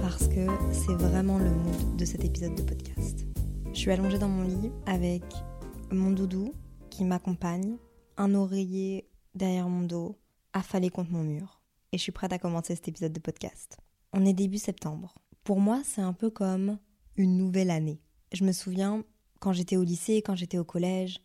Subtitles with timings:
[0.00, 3.26] Parce que c'est vraiment le mood de cet épisode de podcast.
[3.72, 5.22] Je suis allongée dans mon lit avec
[5.90, 6.52] mon doudou
[6.90, 7.76] qui m'accompagne,
[8.16, 10.16] un oreiller derrière mon dos,
[10.52, 11.60] affalé contre mon mur.
[11.92, 13.78] Et je suis prête à commencer cet épisode de podcast.
[14.12, 15.14] On est début septembre.
[15.44, 16.78] Pour moi, c'est un peu comme
[17.16, 18.00] une nouvelle année.
[18.32, 19.04] Je me souviens,
[19.40, 21.20] quand j'étais au lycée, quand j'étais au collège,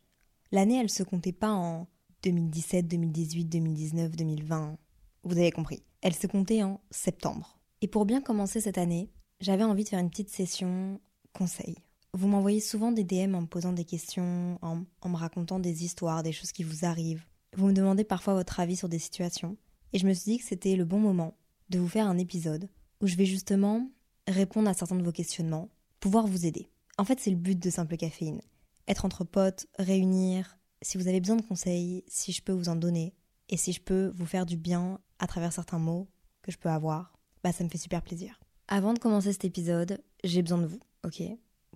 [0.52, 1.88] l'année, elle se comptait pas en
[2.23, 4.78] 2017, 2018, 2019, 2020.
[5.23, 5.83] Vous avez compris.
[6.02, 7.59] Elle se comptait en septembre.
[7.84, 11.02] Et pour bien commencer cette année, j'avais envie de faire une petite session
[11.34, 11.76] conseil.
[12.14, 16.23] Vous m'envoyez souvent des DM en me posant des questions, en, me racontant des histoires,
[16.23, 17.25] des choses qui vous arrivent.
[17.58, 19.58] Vous me demandez parfois votre avis sur des situations.
[19.92, 21.36] Et je me suis dit que c'était le bon moment
[21.72, 22.70] de vous faire un épisode
[23.02, 23.92] où je vais justement
[24.30, 25.68] répondre à certains de vos questionnements,
[26.00, 26.70] pouvoir vous aider.
[26.97, 28.40] En fait, c'est le but de Simple Caféine.
[28.88, 30.58] Être entre potes, réunir.
[30.81, 33.14] Si vous avez besoin de conseils, si je peux vous en donner,
[33.50, 36.08] et si je peux vous faire du bien à travers certains mots
[36.44, 37.12] que je peux avoir,
[37.44, 38.39] bah ça me fait super plaisir.
[38.67, 41.22] Avant de commencer cet épisode, j'ai besoin de vous, ok?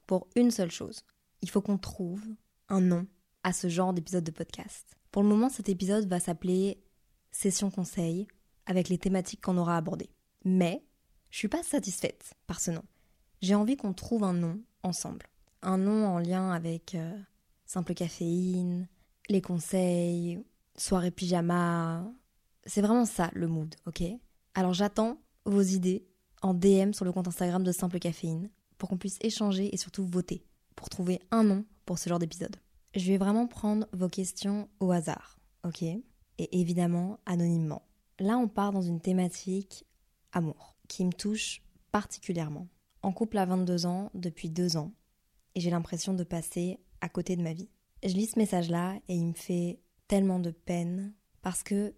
[0.05, 1.03] Pour une seule chose.
[1.41, 2.23] Il faut qu'on trouve
[2.69, 3.05] un nom
[3.43, 4.95] à ce genre d'épisode de podcast.
[5.11, 6.81] Pour le moment, cet épisode va s'appeler
[7.31, 8.27] Session conseil
[8.65, 10.09] avec les thématiques qu'on aura abordées.
[10.45, 10.83] Mais
[11.29, 12.83] je suis pas satisfaite par ce nom.
[13.41, 15.27] J'ai envie qu'on trouve un nom ensemble.
[15.61, 17.17] Un nom en lien avec euh,
[17.65, 18.87] simple caféine,
[19.29, 20.43] les conseils,
[20.75, 22.05] soirée pyjama.
[22.65, 24.03] C'est vraiment ça le mood, ok?
[24.55, 26.05] Alors j'attends vos idées
[26.41, 30.05] en DM sur le compte Instagram de Simple Caféine pour qu'on puisse échanger et surtout
[30.05, 32.55] voter pour trouver un nom pour ce genre d'épisode.
[32.95, 35.81] Je vais vraiment prendre vos questions au hasard, ok?
[35.83, 37.83] Et évidemment anonymement.
[38.19, 39.85] Là, on part dans une thématique
[40.31, 42.67] amour qui me touche particulièrement.
[43.01, 44.91] En couple à 22 ans depuis deux ans
[45.55, 47.69] et j'ai l'impression de passer à côté de ma vie.
[48.03, 51.95] Je lis ce message-là et il me fait tellement de peine parce que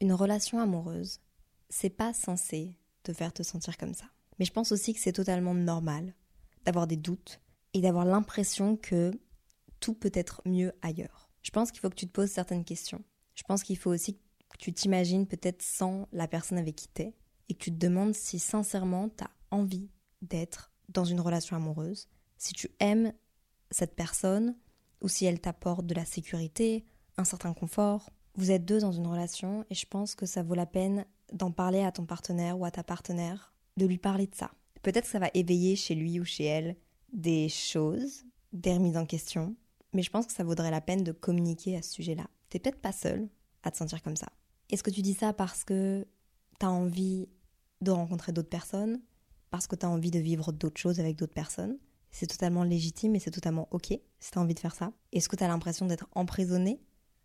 [0.00, 1.20] une relation amoureuse,
[1.68, 4.06] c'est pas censé te faire te sentir comme ça.
[4.38, 6.14] Mais je pense aussi que c'est totalement normal
[6.64, 7.40] d'avoir des doutes
[7.72, 9.12] et d'avoir l'impression que
[9.80, 11.30] tout peut être mieux ailleurs.
[11.42, 13.04] Je pense qu'il faut que tu te poses certaines questions.
[13.34, 17.14] Je pense qu'il faut aussi que tu t'imagines peut-être sans la personne avec qui t'es
[17.48, 19.90] et que tu te demandes si sincèrement tu as envie
[20.22, 23.12] d'être dans une relation amoureuse, si tu aimes
[23.70, 24.56] cette personne
[25.00, 26.84] ou si elle t'apporte de la sécurité,
[27.16, 28.10] un certain confort.
[28.34, 31.50] Vous êtes deux dans une relation et je pense que ça vaut la peine d'en
[31.50, 34.50] parler à ton partenaire ou à ta partenaire, de lui parler de ça.
[34.82, 36.76] Peut-être que ça va éveiller chez lui ou chez elle
[37.12, 39.56] des choses, des remises en question,
[39.92, 42.26] mais je pense que ça vaudrait la peine de communiquer à ce sujet-là.
[42.48, 43.28] T'es peut-être pas seul
[43.62, 44.28] à te sentir comme ça.
[44.70, 46.06] Est-ce que tu dis ça parce que
[46.58, 47.28] t'as envie
[47.80, 49.00] de rencontrer d'autres personnes,
[49.50, 51.78] parce que t'as envie de vivre d'autres choses avec d'autres personnes?
[52.10, 54.92] C'est totalement légitime et c'est totalement ok si t'as envie de faire ça.
[55.12, 56.80] Est-ce que t'as l'impression d'être emprisonné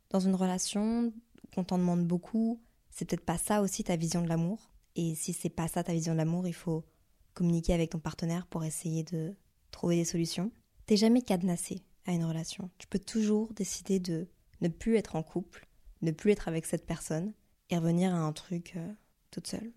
[0.09, 1.13] dans une relation
[1.53, 2.59] qu'on t'en demande beaucoup
[2.91, 4.71] C'est peut-être pas ça aussi ta vision de l'amour.
[4.95, 6.85] Et si c'est pas ça ta vision de l'amour, il faut
[7.33, 9.33] communiquer avec ton partenaire pour essayer de
[9.71, 10.51] trouver des solutions.
[10.85, 12.69] T'es jamais cadenassé à une relation.
[12.77, 14.27] Tu peux toujours décider de
[14.59, 15.67] ne plus être en couple,
[16.01, 17.33] ne plus être avec cette personne
[17.69, 18.93] et revenir à un truc euh,
[19.31, 19.71] toute seule.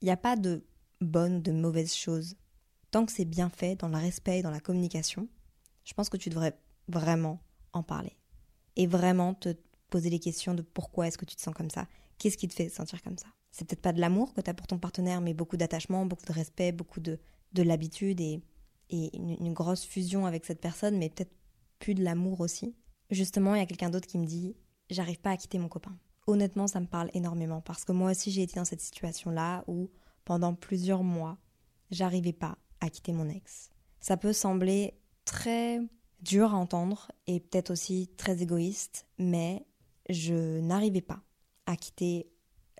[0.00, 0.64] Il n'y a pas de
[1.00, 2.36] bonne ou de mauvaise chose.
[2.90, 5.28] Tant que c'est bien fait, dans le respect et dans la communication,
[5.84, 6.58] je pense que tu devrais
[6.88, 7.40] vraiment
[7.72, 8.16] en parler.
[8.76, 9.54] Et vraiment te
[9.90, 11.86] poser les questions de pourquoi est-ce que tu te sens comme ça
[12.20, 13.28] Qu'est-ce qui te fait sentir comme ça?
[13.50, 16.26] C'est peut-être pas de l'amour que tu as pour ton partenaire, mais beaucoup d'attachement, beaucoup
[16.26, 17.18] de respect, beaucoup de,
[17.54, 18.42] de l'habitude et,
[18.90, 21.32] et une, une grosse fusion avec cette personne, mais peut-être
[21.78, 22.76] plus de l'amour aussi.
[23.10, 24.54] Justement, il y a quelqu'un d'autre qui me dit
[24.90, 25.96] J'arrive pas à quitter mon copain.
[26.26, 29.88] Honnêtement, ça me parle énormément parce que moi aussi j'ai été dans cette situation-là où
[30.26, 31.38] pendant plusieurs mois,
[31.90, 33.70] j'arrivais pas à quitter mon ex.
[34.00, 34.92] Ça peut sembler
[35.24, 35.80] très
[36.20, 39.64] dur à entendre et peut-être aussi très égoïste, mais
[40.10, 41.22] je n'arrivais pas
[41.70, 42.28] à quitter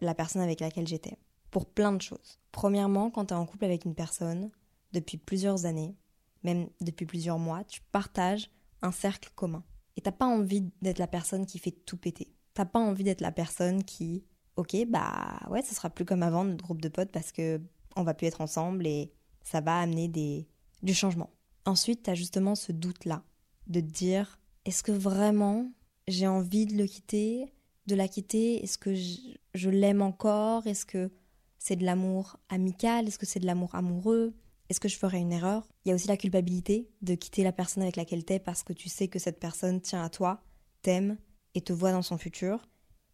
[0.00, 1.16] la personne avec laquelle j'étais.
[1.50, 2.38] Pour plein de choses.
[2.52, 4.50] Premièrement, quand tu es en couple avec une personne,
[4.92, 5.96] depuis plusieurs années,
[6.42, 8.50] même depuis plusieurs mois, tu partages
[8.82, 9.64] un cercle commun.
[9.96, 12.34] Et t'as pas envie d'être la personne qui fait tout péter.
[12.54, 14.24] T'as pas envie d'être la personne qui,
[14.56, 17.60] ok, bah ouais, ce sera plus comme avant notre groupe de potes parce que
[17.96, 19.12] on va plus être ensemble et
[19.42, 20.48] ça va amener des
[20.82, 21.30] du changement.
[21.66, 23.22] Ensuite, tu as justement ce doute-là
[23.66, 25.70] de te dire est-ce que vraiment
[26.08, 27.52] j'ai envie de le quitter,
[27.90, 28.62] de la quitter?
[28.62, 30.66] Est-ce que je, l'aime encore?
[30.66, 31.10] Est-ce que
[31.58, 33.06] c'est de l'amour amical?
[33.06, 34.34] Est-ce que c'est de l'amour amoureux?
[34.68, 35.68] Est-ce que je ferais une erreur?
[35.84, 38.72] Il y a aussi la culpabilité de quitter la personne avec laquelle t'es parce que
[38.72, 40.42] tu sais que cette personne tient à toi,
[40.82, 41.18] t'aime
[41.54, 42.68] et te voit dans son futur.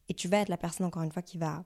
[0.08, 1.64] Et tu vas être la personne, encore une fois, qui va,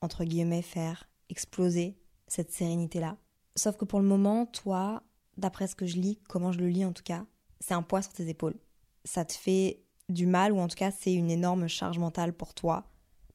[0.00, 1.98] entre guillemets, faire exploser
[2.28, 3.18] cette sérénité-là.
[3.56, 5.02] Sauf que pour le moment, toi,
[5.36, 7.26] d'après ce que je lis, comment je le lis en tout cas,
[7.60, 8.56] c'est un poids sur tes épaules.
[9.04, 9.82] Ça te fait
[10.12, 12.84] du mal, ou en tout cas, c'est une énorme charge mentale pour toi,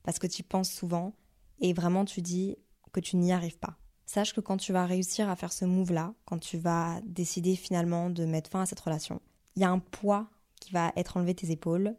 [0.03, 1.13] parce que tu penses souvent,
[1.59, 2.56] et vraiment tu dis
[2.91, 3.77] que tu n'y arrives pas.
[4.06, 8.09] Sache que quand tu vas réussir à faire ce move-là, quand tu vas décider finalement
[8.09, 9.21] de mettre fin à cette relation,
[9.56, 10.29] il y a un poids
[10.59, 11.95] qui va être enlevé de tes épaules.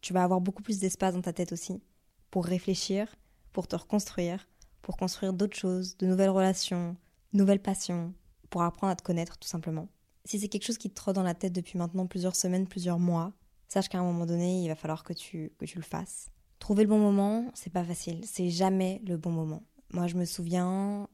[0.00, 1.82] Tu vas avoir beaucoup plus d'espace dans ta tête aussi
[2.30, 3.16] pour réfléchir,
[3.52, 4.48] pour te reconstruire,
[4.82, 6.96] pour construire d'autres choses, de nouvelles relations,
[7.32, 8.14] nouvelles passions,
[8.48, 9.88] pour apprendre à te connaître tout simplement.
[10.24, 12.98] Si c'est quelque chose qui te trotte dans la tête depuis maintenant plusieurs semaines, plusieurs
[12.98, 13.32] mois,
[13.72, 16.30] sache qu'à un moment donné, il va falloir que tu, que tu le fasses.
[16.58, 19.62] Trouver le bon moment, c'est pas facile, c'est jamais le bon moment.
[19.92, 21.08] Moi, je me souviens,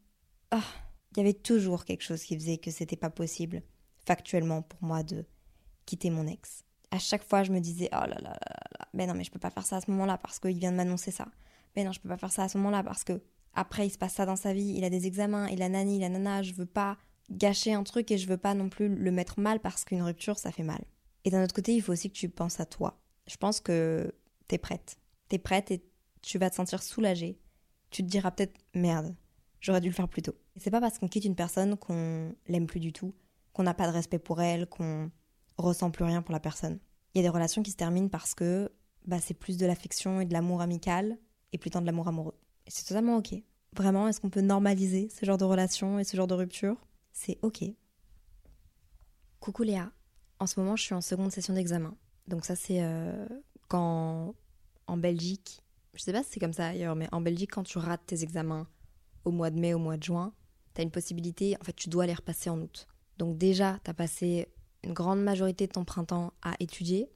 [0.51, 0.65] ah,
[1.13, 3.63] il y avait toujours quelque chose qui faisait que c'était pas possible,
[4.05, 5.25] factuellement, pour moi, de
[5.85, 6.65] quitter mon ex.
[6.91, 8.39] À chaque fois, je me disais, oh là là là
[8.79, 10.73] là, mais non, mais je peux pas faire ça à ce moment-là parce qu'il vient
[10.73, 11.27] de m'annoncer ça.
[11.75, 13.23] Mais non, je peux pas faire ça à ce moment-là parce que
[13.55, 15.97] après, il se passe ça dans sa vie, il a des examens, il a nani,
[15.97, 16.97] il a nana, je veux pas
[17.31, 20.39] gâcher un truc et je veux pas non plus le mettre mal parce qu'une rupture,
[20.39, 20.85] ça fait mal.
[21.27, 23.03] Et d'un autre côté, il faut aussi que tu penses à toi.
[23.27, 24.15] Je pense que
[24.47, 24.97] t'es prête.
[25.29, 25.85] T'es prête et
[26.23, 27.41] tu vas te sentir soulagée.
[27.91, 29.13] Tu te diras peut-être merde,
[29.61, 30.37] j'aurais dû le faire plus tôt.
[30.55, 33.13] Et c'est pas parce qu'on quitte une personne qu'on l'aime plus du tout,
[33.53, 35.11] qu'on n'a pas de respect pour elle, qu'on
[35.59, 36.79] ressent plus rien pour la personne.
[37.13, 38.71] Il y a des relations qui se terminent parce que
[39.05, 41.19] bah, c'est plus de l'affection et de l'amour amical
[41.53, 42.39] et plus tant de l'amour amoureux.
[42.69, 43.35] Et c'est totalement ok.
[43.75, 46.77] Vraiment, est-ce qu'on peut normaliser ce genre de relation et ce genre de rupture?
[47.13, 47.65] C'est ok.
[49.41, 49.91] Coucou Léa.
[50.39, 51.95] En ce moment, je suis en seconde session d'examen.
[52.29, 53.27] Donc ça, c'est euh,
[53.69, 54.35] quand
[54.87, 55.63] en Belgique,
[55.95, 58.23] je sais pas si c'est comme ça ailleurs, mais en Belgique, quand tu rates tes
[58.23, 58.67] examens
[59.25, 60.33] au mois de mai, au mois de juin,
[60.75, 62.87] tu as une possibilité, en fait, tu dois les repasser en août.
[63.19, 64.49] Donc déjà, tu as passé
[64.85, 67.11] une grande majorité de ton printemps à étudier.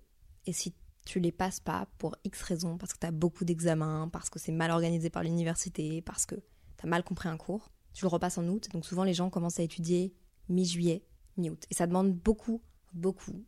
[0.47, 0.75] Et si
[1.05, 4.39] tu les passes pas pour X raisons, parce que tu as beaucoup d'examens, parce que
[4.39, 8.09] c'est mal organisé par l'université, parce que tu as mal compris un cours, tu le
[8.09, 8.69] repasses en août.
[8.73, 10.15] Donc souvent, les gens commencent à étudier
[10.49, 11.05] mi-juillet,
[11.37, 11.65] mi-août.
[11.71, 13.45] Et ça demande beaucoup, beaucoup,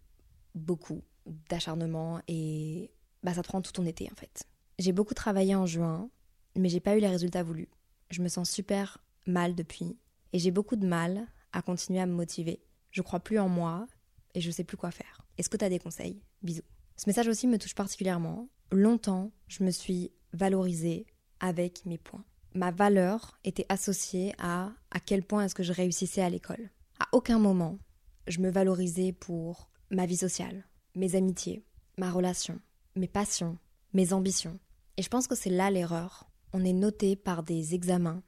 [0.54, 1.02] beaucoup
[1.48, 2.90] d'acharnement et
[3.22, 4.44] bah, ça prend tout ton été en fait.
[4.78, 6.10] J'ai beaucoup travaillé en juin,
[6.56, 7.68] mais j'ai pas eu les résultats voulus.
[8.10, 9.96] Je me sens super mal depuis
[10.32, 12.62] et j'ai beaucoup de mal à continuer à me motiver.
[12.90, 13.86] Je crois plus en moi
[14.34, 15.22] et je sais plus quoi faire.
[15.38, 16.22] Est-ce que tu as des conseils?
[16.42, 16.62] Bisous.
[16.96, 18.48] Ce message aussi me touche particulièrement.
[18.70, 21.06] Longtemps, je me suis valorisée
[21.40, 22.24] avec mes points.
[22.54, 26.70] Ma valeur était associée à à quel point est-ce que je réussissais à l'école.
[27.00, 27.78] À aucun moment,
[28.26, 31.64] je me valorisais pour ma vie sociale, mes amitiés,
[31.98, 32.60] ma relation,
[32.96, 33.58] mes passions,
[33.92, 34.58] mes ambitions.
[34.96, 36.30] Et je pense que c'est là l'erreur.
[36.52, 38.22] On est noté par des examens,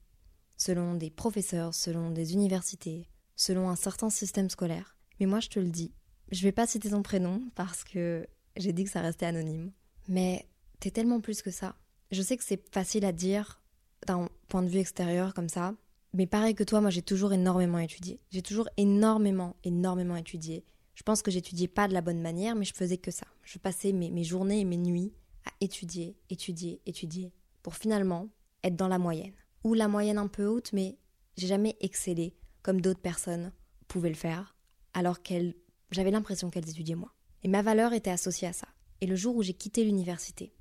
[0.57, 4.97] selon des professeurs, selon des universités, selon un certain système scolaire.
[5.21, 5.95] Mais moi, je te le dis,
[6.31, 8.27] je vais pas citer ton prénom parce que
[8.57, 9.73] j'ai dit que ça restait anonyme.
[10.09, 10.49] Mais
[10.81, 11.77] t'es tellement plus que ça.
[12.11, 13.63] Je sais que c'est facile à dire
[14.07, 15.75] d'un point de vue extérieur comme ça,
[16.15, 18.21] mais pareil que toi, moi j'ai toujours énormément étudié.
[18.31, 20.65] J'ai toujours énormément, énormément étudié.
[20.95, 23.27] Je pense que j'étudiais pas de la bonne manière, mais je faisais que ça.
[23.43, 25.13] Je passais mes, journées et mes nuits
[25.45, 27.33] à étudier, étudier, étudier,
[27.65, 28.29] pour finalement
[28.63, 29.35] être dans la moyenne.
[29.65, 30.97] Ou la moyenne un peu haute, mais
[31.37, 33.51] j'ai jamais excellé comme d'autres personnes
[33.89, 34.57] pouvaient le faire,
[34.95, 35.55] alors qu'elles,
[35.91, 37.13] j'avais l'impression qu'elles étudiaient moi.
[37.43, 38.69] Et ma valeur était associée à ça.
[39.01, 40.55] Et le jour où j'ai quitté l'université,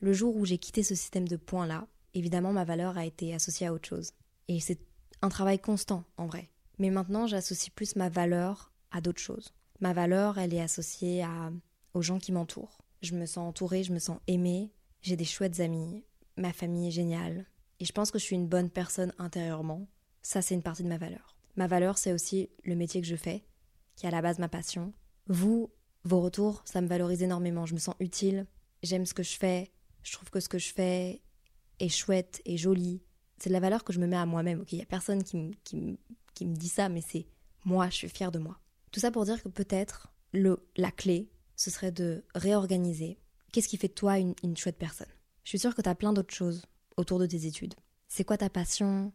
[0.00, 3.68] le jour où j'ai quitté ce système de points-là, évidemment ma valeur a été associée
[3.68, 4.10] à autre chose.
[4.48, 4.80] Et c'est
[5.22, 6.50] un travail constant en vrai.
[6.78, 9.54] Mais maintenant, j'associe plus ma valeur à d'autres choses.
[9.80, 11.50] Ma valeur, elle est associée à,
[11.94, 12.82] aux gens qui m'entourent.
[13.02, 16.04] Je me sens entourée, je me sens aimée, j'ai des chouettes amis,
[16.36, 17.46] ma famille est géniale.
[17.80, 19.86] Et je pense que je suis une bonne personne intérieurement.
[20.22, 21.36] Ça, c'est une partie de ma valeur.
[21.56, 23.44] Ma valeur, c'est aussi le métier que je fais,
[23.96, 24.92] qui est à la base ma passion.
[25.28, 25.70] Vous,
[26.04, 27.66] vos retours, ça me valorise énormément.
[27.66, 28.46] Je me sens utile,
[28.82, 31.22] j'aime ce que je fais, je trouve que ce que je fais
[31.80, 33.02] est chouette et joli
[33.38, 34.64] c'est de la valeur que je me mets à moi-même.
[34.70, 37.26] Il n'y a personne qui, me dit ça, mais c'est
[37.64, 38.58] moi, je suis fière de moi.
[38.92, 43.18] Tout ça pour dire que peut-être la clé, ce serait de réorganiser.
[43.52, 45.06] Qu'est-ce qui fait de toi une, une chouette personne?
[45.44, 46.66] Je suis sûre que tu as plein d'autres choses
[46.96, 47.74] autour de tes études.
[48.08, 49.12] C'est quoi ta passion?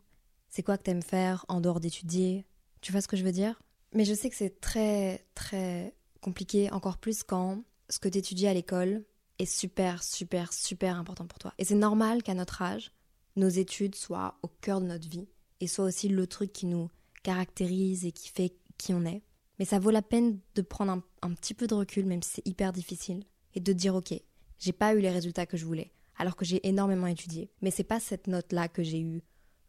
[0.49, 2.45] C'est quoi que tu aimes faire en dehors d'étudier?
[2.81, 3.61] Tu vois ce que je veux dire?
[3.93, 8.47] Mais je sais que c'est très, très compliqué, encore plus quand ce que tu étudies
[8.47, 9.03] à l'école
[9.39, 11.53] est super, super, super important pour toi.
[11.57, 12.91] Et c'est normal qu'à notre âge,
[13.35, 15.27] nos études soient au cœur de notre vie
[15.59, 16.89] et soient aussi le truc qui nous
[17.23, 19.21] caractérise et qui fait qui on est.
[19.59, 22.47] Mais ça vaut la peine de prendre un, petit peu de recul, même si c'est
[22.47, 23.23] hyper difficile,
[23.53, 24.13] et de dire ok,
[24.57, 27.51] j'ai pas eu les résultats que je voulais, alors que j'ai énormément étudié.
[27.61, 29.21] Mais c'est pas cette note-là que j'ai eue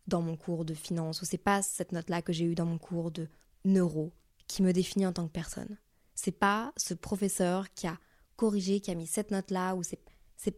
[0.07, 2.79] dans mon cours de finance, ou c'est pas cette note-là que j'ai eue dans mon
[2.79, 3.29] cours de
[3.65, 4.13] neuro
[4.49, 5.79] qui me définit en tant que personne.
[6.15, 7.99] C'est pas ce professeur qui a
[8.37, 10.01] corrigé, qui a mis cette note-là, ou c'est,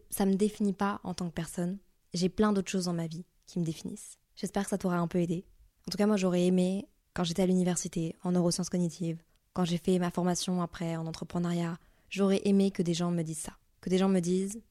[0.09, 1.77] ça me définit pas en tant que personne.
[2.15, 4.17] J'ai plein d'autres choses dans ma vie qui me définissent.
[4.37, 5.45] J'espère que ça t'aura un peu aidé.
[5.85, 9.77] En tout cas, moi, j'aurais aimé, quand j'étais à l'université, en neurosciences cognitives, quand j'ai
[9.77, 11.77] fait ma formation après en entrepreneuriat,
[12.09, 13.57] j'aurais aimé que des gens me disent ça.
[13.81, 14.61] Que des gens me disent,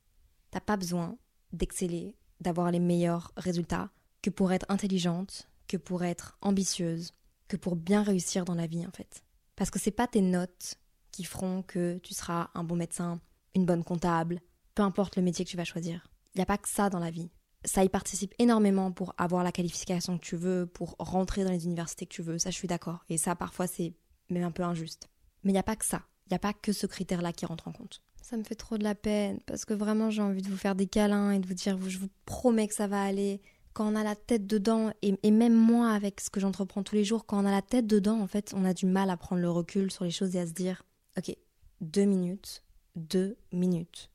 [0.53, 1.19] t'as pas besoin
[1.53, 3.91] d'exceller, d'avoir les meilleurs résultats,
[4.23, 7.13] que pour être intelligente, que pour être ambitieuse,
[7.49, 9.23] que pour bien réussir dans la vie en fait.
[9.55, 10.77] Parce que c'est pas tes notes
[11.11, 13.21] qui feront que tu seras un bon médecin,
[13.55, 14.41] une bonne comptable,
[14.75, 16.09] peu importe le métier que tu vas choisir.
[16.35, 17.31] Il n'y a pas que ça dans la vie
[17.65, 21.65] ça y participe énormément pour avoir la qualification que tu veux, pour rentrer dans les
[21.65, 23.05] universités que tu veux, ça je suis d'accord.
[23.09, 23.95] Et ça parfois c'est
[24.31, 25.09] même un peu injuste.
[25.43, 27.47] Mais il n'y a pas que ça, il n'y a pas que ce critère-là qui
[27.47, 28.03] rentre en compte.
[28.23, 30.75] Ça me fait trop de la peine parce que vraiment j'ai envie de vous faire
[30.75, 33.41] des câlins et de vous dire je vous promets que ça va aller.
[33.75, 36.95] Quand on a la tête dedans, et, et même moi avec ce que j'entreprends tous
[36.95, 39.17] les jours, quand on a la tête dedans, en fait, on a du mal à
[39.17, 40.85] prendre le recul sur les choses et à se dire,
[41.19, 41.35] ok,
[41.81, 42.63] deux minutes,
[42.95, 44.11] deux minutes.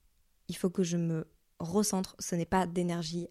[0.48, 1.28] Il faut que je me
[1.60, 3.28] recentre, ce n'est pas d'énergie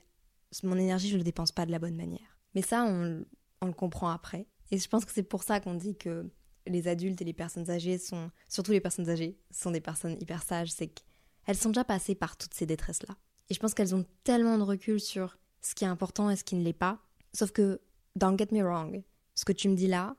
[0.62, 2.38] mon énergie, je ne le dépense pas de la bonne manière.
[2.54, 3.24] Mais ça, on,
[3.66, 4.46] le comprend après.
[4.70, 6.30] Et je pense que c'est pour ça qu'on dit que
[6.66, 10.42] les adultes et les personnes âgées sont, surtout les personnes âgées, sont des personnes hyper
[10.42, 10.70] sages.
[10.70, 13.16] C'est qu'elles sont déjà passées par toutes ces détresses-là.
[13.48, 16.44] Et je pense qu'elles ont tellement de recul sur ce qui est important et ce
[16.44, 17.00] qui ne l'est pas.
[17.32, 17.80] Sauf que,
[18.16, 19.02] don't get me wrong,
[19.34, 20.16] ce que tu me dis là,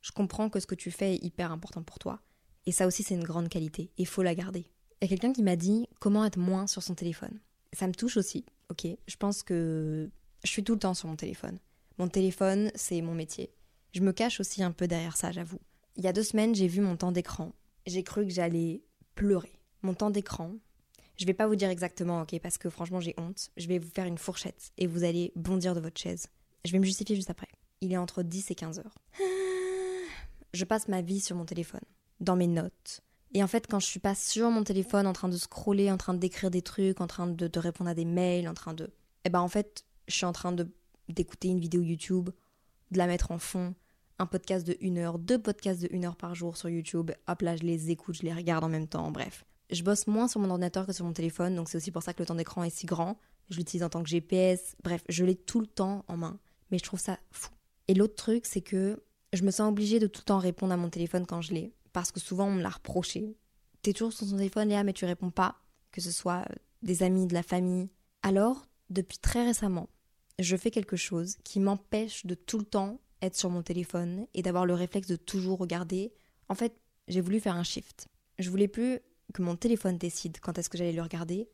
[0.00, 2.20] je comprends que ce que tu fais est hyper important pour toi.
[2.66, 3.92] Et ça aussi, c'est une grande qualité.
[3.96, 4.70] Et il faut la garder.
[5.00, 7.40] Il y a quelqu'un qui m'a dit comment être moins sur son téléphone?
[7.72, 10.10] Ça me touche aussi ok, je pense que
[10.42, 11.58] je suis tout le temps sur mon téléphone.
[11.98, 13.50] Mon téléphone, c'est mon métier.
[13.92, 15.60] Je me cache aussi un peu derrière ça, j'avoue.
[15.96, 17.52] Il y a deux semaines, j'ai vu mon temps d'écran.
[17.86, 18.82] J'ai cru que j'allais
[19.14, 19.60] pleurer.
[19.82, 20.54] Mon temps d'écran,
[21.16, 23.50] je vais pas vous dire exactement, ok, parce que franchement, j'ai honte.
[23.56, 26.26] Je vais vous faire une fourchette et vous allez bondir de votre chaise.
[26.64, 27.48] Je vais me justifier juste après.
[27.80, 28.98] Il est entre 10 et 15 heures.
[30.52, 31.82] Je passe ma vie sur mon téléphone,
[32.20, 33.02] dans mes notes,
[33.34, 35.96] et en fait, quand je suis pas sur mon téléphone en train de scroller, en
[35.96, 38.90] train d'écrire des trucs, en train de, répondre à des mails, en train de.
[39.24, 40.68] Eh ben en fait, je suis en train de
[41.08, 42.30] d'écouter une vidéo YouTube,
[42.92, 43.74] de la mettre en fond,
[44.18, 47.10] un podcast de une heure, deux podcasts de une heure par jour sur YouTube.
[47.26, 49.44] Hop là, je les écoute, je les regarde en même temps, bref.
[49.70, 52.14] Je bosse moins sur mon ordinateur que sur mon téléphone, donc c'est aussi pour ça
[52.14, 53.18] que le temps d'écran est si grand.
[53.50, 56.38] Je l'utilise en tant que GPS, bref, je l'ai tout le temps en main.
[56.70, 57.50] Mais je trouve ça fou.
[57.88, 60.76] Et l'autre truc, c'est que je me sens obligée de tout le temps répondre à
[60.76, 63.38] mon téléphone quand je l'ai parce que souvent on me l'a reproché.
[63.80, 67.02] T'es toujours sur ton téléphone, Léa, mais tu réponds pas, que ce soit euh, des
[67.02, 67.88] amis, de la famille.
[68.22, 69.88] Alors, depuis très récemment,
[70.38, 74.42] je fais quelque chose qui m'empêche de tout le temps être sur mon téléphone et
[74.42, 76.12] d'avoir le réflexe de toujours regarder.
[76.48, 76.74] En fait,
[77.08, 78.08] j'ai voulu faire un shift.
[78.38, 78.98] Je voulais plus
[79.32, 81.48] que mon téléphone décide quand est-ce que j'allais le regarder,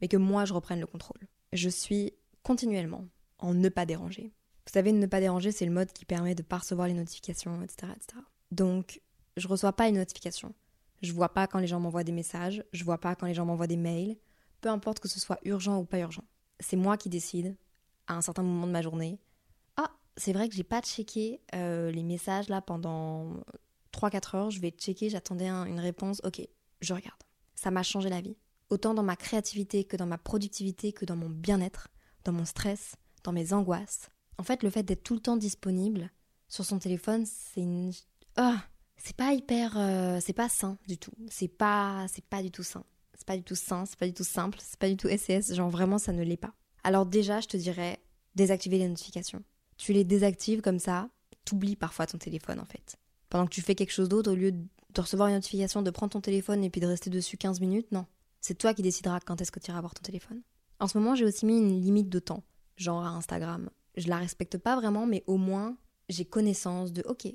[0.00, 1.26] mais que moi je reprenne le contrôle.
[1.52, 2.12] Je suis
[2.42, 3.06] continuellement
[3.38, 4.32] en ne pas déranger.
[4.66, 6.94] Vous savez, ne pas déranger, c'est le mode qui permet de ne pas recevoir les
[6.94, 8.22] notifications, etc., etc.
[8.50, 9.00] Donc,
[9.36, 10.54] je reçois pas une notification.
[11.02, 13.44] Je vois pas quand les gens m'envoient des messages, je vois pas quand les gens
[13.44, 14.16] m'envoient des mails,
[14.60, 16.24] peu importe que ce soit urgent ou pas urgent.
[16.60, 17.56] C'est moi qui décide,
[18.06, 19.18] à un certain moment de ma journée.
[19.76, 23.36] Ah, c'est vrai que j'ai pas checké euh, les messages là pendant
[23.92, 26.40] 3-4 heures, je vais checker, j'attendais une réponse, ok,
[26.80, 27.20] je regarde.
[27.54, 28.36] Ça m'a changé la vie.
[28.68, 31.88] Autant dans ma créativité que dans ma productivité, que dans mon bien-être,
[32.24, 34.08] dans mon stress, dans mes angoisses.
[34.38, 36.10] En fait, le fait d'être tout le temps disponible
[36.48, 37.92] sur son téléphone, c'est une...
[38.36, 38.62] Ah,
[39.06, 41.12] c'est pas hyper, euh, c'est pas sain du tout.
[41.30, 42.82] C'est pas, c'est pas du tout sain.
[43.14, 45.54] C'est pas du tout sain, c'est pas du tout simple, c'est pas du tout SES.
[45.54, 46.52] Genre vraiment, ça ne l'est pas.
[46.82, 48.00] Alors déjà, je te dirais
[48.34, 49.44] désactiver les notifications.
[49.76, 51.08] Tu les désactives comme ça,
[51.44, 52.96] t'oublies parfois ton téléphone en fait.
[53.28, 56.12] Pendant que tu fais quelque chose d'autre, au lieu de recevoir une notification, de prendre
[56.12, 58.06] ton téléphone et puis de rester dessus 15 minutes, non.
[58.40, 60.42] C'est toi qui décideras quand est-ce que tu iras voir ton téléphone.
[60.80, 62.42] En ce moment, j'ai aussi mis une limite de temps,
[62.76, 63.70] genre à Instagram.
[63.96, 65.76] Je la respecte pas vraiment, mais au moins,
[66.08, 67.28] j'ai connaissance de, ok,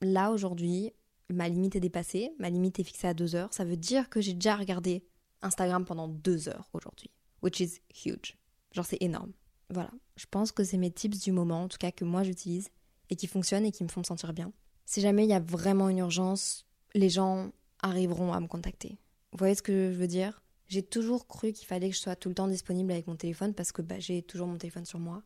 [0.00, 0.92] là aujourd'hui,
[1.32, 4.20] ma limite est dépassée, ma limite est fixée à deux heures, ça veut dire que
[4.20, 5.04] j'ai déjà regardé
[5.42, 7.10] Instagram pendant deux heures aujourd'hui,
[7.42, 8.36] which is huge.
[8.72, 9.32] Genre c'est énorme.
[9.70, 12.68] Voilà, je pense que c'est mes tips du moment, en tout cas que moi j'utilise,
[13.08, 14.52] et qui fonctionnent et qui me font me sentir bien.
[14.84, 18.98] Si jamais il y a vraiment une urgence, les gens arriveront à me contacter.
[19.32, 20.42] Vous voyez ce que je veux dire?
[20.66, 23.54] J'ai toujours cru qu'il fallait que je sois tout le temps disponible avec mon téléphone
[23.54, 25.22] parce que bah, j'ai toujours mon téléphone sur moi.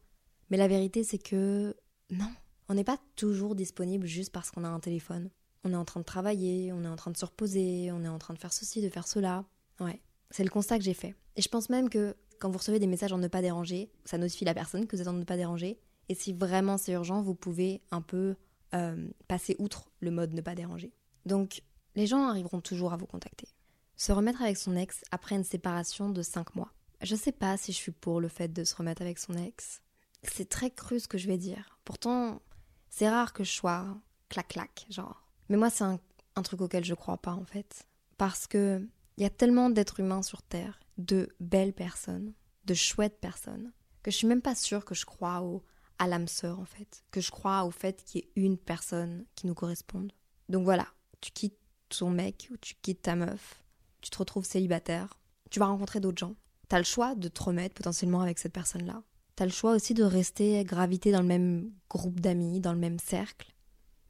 [0.51, 1.75] Mais la vérité c'est que
[2.11, 2.31] non,
[2.69, 5.31] on n'est pas toujours disponible juste parce qu'on a un téléphone
[5.65, 8.09] on est en train de travailler, on est en train de se reposer, on est
[8.09, 9.45] en train de faire ceci, de faire cela.
[9.81, 11.15] Ouais, c'est le constat que j'ai fait.
[11.37, 14.19] Et je pense même que quand vous recevez des messages en ne pas déranger, ça
[14.19, 15.79] notifie la personne que vous êtes en ne pas déranger.
[16.09, 18.37] Et si vraiment c'est urgent, vous pouvez un peu
[18.75, 20.93] euh, passer outre le mode ne pas déranger.
[21.27, 21.63] Donc,
[21.95, 23.49] les gens arriveront toujours à vous contacter.
[23.97, 26.73] Se remettre avec son ex après une séparation de 5 mois.
[27.01, 29.81] Je sais pas si je suis pour le fait de se remettre avec son ex.
[30.23, 31.79] C'est très cru ce que je vais dire.
[31.85, 32.43] Pourtant,
[32.89, 33.87] c'est rare que je sois
[34.29, 35.24] clac-clac, genre.
[35.49, 35.99] Mais moi, c'est un,
[36.43, 37.87] truc auquel je crois pas, en fait.
[38.19, 38.87] Parce que
[39.17, 42.33] il y a tellement d'êtres humains sur Terre, de belles personnes,
[42.65, 43.73] de chouettes personnes,
[44.03, 45.63] que je suis même pas sûre que je crois au,
[45.99, 47.05] à l'âme sœur, en fait.
[47.11, 50.13] Que je crois au fait qu'il y ait une personne qui nous corresponde.
[50.49, 50.87] Donc voilà,
[51.21, 51.59] tu quittes
[51.89, 53.63] ton mec ou tu quittes ta meuf,
[54.01, 55.21] tu te retrouves célibataire,
[55.51, 56.35] tu vas rencontrer d'autres gens.
[56.69, 59.03] T'as le choix de te remettre potentiellement avec cette personne-là.
[59.37, 62.99] T'as le choix aussi de rester graviter dans le même groupe d'amis, dans le même
[62.99, 63.55] cercle.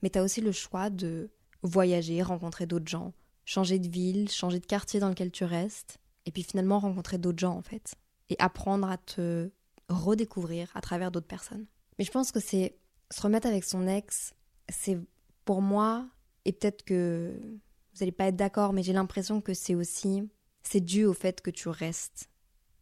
[0.04, 1.30] Mais t'as aussi le choix de
[1.62, 3.14] voyager, rencontrer d'autres gens,
[3.46, 5.96] changer de ville, changer de quartier dans lequel tu restes,
[6.26, 7.94] et puis finalement rencontrer d'autres gens en fait.
[8.28, 9.50] Et apprendre à te
[9.88, 11.64] redécouvrir à travers d'autres personnes.
[11.99, 12.76] Mais je pense que c'est
[13.11, 14.34] se remettre avec son ex,
[14.68, 14.99] c'est
[15.46, 16.06] pour moi,
[16.44, 20.28] et peut-être que vous n'allez pas être d'accord, mais j'ai l'impression que c'est aussi,
[20.64, 22.28] c'est dû au fait que tu restes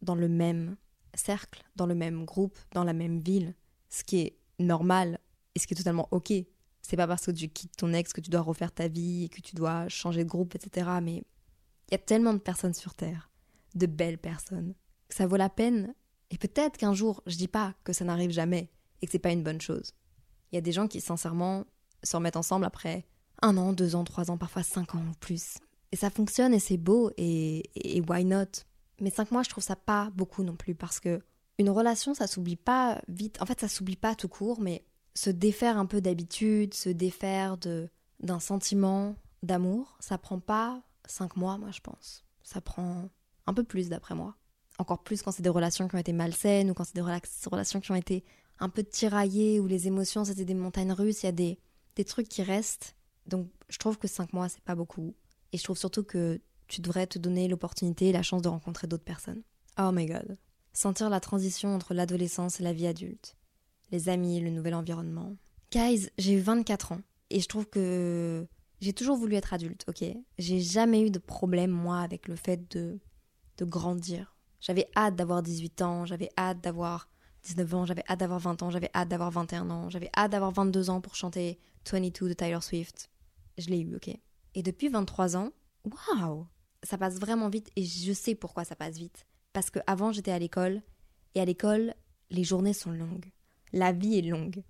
[0.01, 0.75] dans le même
[1.13, 3.55] cercle, dans le même groupe, dans la même ville,
[3.89, 5.19] ce qui est normal
[5.55, 6.33] et ce qui est totalement ok.
[6.83, 9.29] C'est pas parce que tu quittes ton ex que tu dois refaire ta vie et
[9.29, 10.89] que tu dois changer de groupe, etc.
[11.01, 11.23] Mais
[11.87, 13.31] il y a tellement de personnes sur Terre,
[13.73, 14.75] de belles personnes,
[15.07, 15.95] que ça vaut la peine.
[16.29, 18.69] Et peut-être qu'un jour, je dis pas que ça n'arrive jamais
[19.01, 19.93] et que c'est pas une bonne chose.
[20.51, 21.65] Il y a des gens qui, sincèrement,
[22.03, 23.05] se remettent ensemble après
[23.41, 25.57] un an, deux ans, trois ans, parfois cinq ans ou plus.
[25.91, 28.63] Et ça fonctionne et c'est beau et, et, why not?
[28.99, 31.21] Mais cinq mois, je trouve ça pas beaucoup non plus parce que
[31.59, 33.41] une relation, ça s'oublie pas vite.
[33.41, 34.83] En fait, ça s'oublie pas tout court, mais
[35.15, 37.89] se défaire un peu d'habitude, se défaire de
[38.19, 42.23] d'un sentiment d'amour, ça prend pas cinq mois, moi je pense.
[42.43, 43.09] Ça prend
[43.47, 44.35] un peu plus d'après moi.
[44.77, 47.81] Encore plus quand c'est des relations qui ont été malsaines ou quand c'est des relations
[47.81, 48.23] qui ont été
[48.59, 51.59] un peu tiraillées, où les émotions c'était des montagnes russes, il y a des,
[51.95, 52.95] des trucs qui restent
[53.27, 55.15] donc je trouve que 5 mois, c'est pas beaucoup.
[55.51, 58.87] Et je trouve surtout que tu devrais te donner l'opportunité et la chance de rencontrer
[58.87, 59.43] d'autres personnes.
[59.77, 60.37] Oh my god.
[60.73, 63.35] Sentir la transition entre l'adolescence et la vie adulte.
[63.93, 65.37] Les amis, le nouvel environnement.
[65.71, 67.01] Guys, j'ai eu 24 ans.
[67.29, 68.45] Et je trouve que
[68.81, 70.03] j'ai toujours voulu être adulte, ok?
[70.37, 72.99] J'ai jamais eu de problème, moi, avec le fait de,
[73.57, 74.35] de grandir.
[74.59, 77.09] J'avais hâte d'avoir 18 ans, j'avais hâte d'avoir
[77.43, 80.51] 19 ans, j'avais hâte d'avoir 20 ans, j'avais hâte d'avoir 21 ans, j'avais hâte d'avoir
[80.51, 81.57] 22 ans pour chanter
[81.89, 83.09] 22 de Tyler Swift
[83.57, 84.09] je l'ai eu, ok?
[84.55, 85.51] Et depuis 23 ans,
[85.85, 86.47] waouh,
[86.83, 89.25] ça passe vraiment vite et je sais pourquoi ça passe vite.
[89.51, 90.81] Parce que avant j'étais à l'école
[91.35, 91.93] et à l'école,
[92.29, 93.31] les journées sont longues.
[93.73, 94.63] La vie est longue.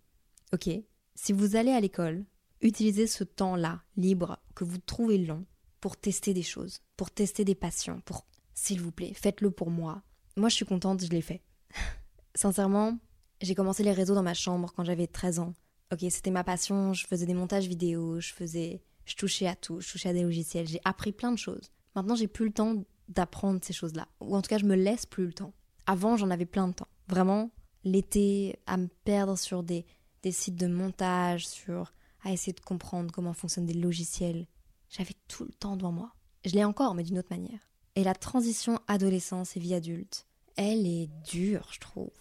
[0.53, 0.69] Ok
[1.13, 2.23] Si vous allez à l'école,
[2.61, 5.45] utilisez ce temps-là, libre, que vous trouvez long,
[5.81, 8.25] pour tester des choses, pour tester des passions, pour.
[8.53, 10.03] S'il vous plaît, faites-le pour moi.
[10.37, 11.41] Moi, je suis contente, je l'ai fait.
[12.35, 12.97] Sincèrement,
[13.41, 15.53] j'ai commencé les réseaux dans ma chambre quand j'avais 13 ans.
[15.91, 19.81] Ok, c'était ma passion, je faisais des montages vidéo, je faisais, je touchais à tout,
[19.81, 21.71] je touchais à des logiciels, j'ai appris plein de choses.
[21.95, 25.05] Maintenant, j'ai plus le temps d'apprendre ces choses-là, ou en tout cas, je me laisse
[25.05, 25.53] plus le temps.
[25.87, 26.87] Avant, j'en avais plein de temps.
[27.09, 27.51] Vraiment,
[27.83, 29.85] l'été, à me perdre sur des,
[30.31, 31.93] sites de montage, sur
[32.23, 34.47] à essayer de comprendre comment fonctionnent des logiciels.
[34.89, 36.13] J'avais tout le temps devant moi.
[36.45, 37.59] Je l'ai encore, mais d'une autre manière.
[37.95, 42.11] Et la transition adolescence et vie adulte, elle est dure, je trouve.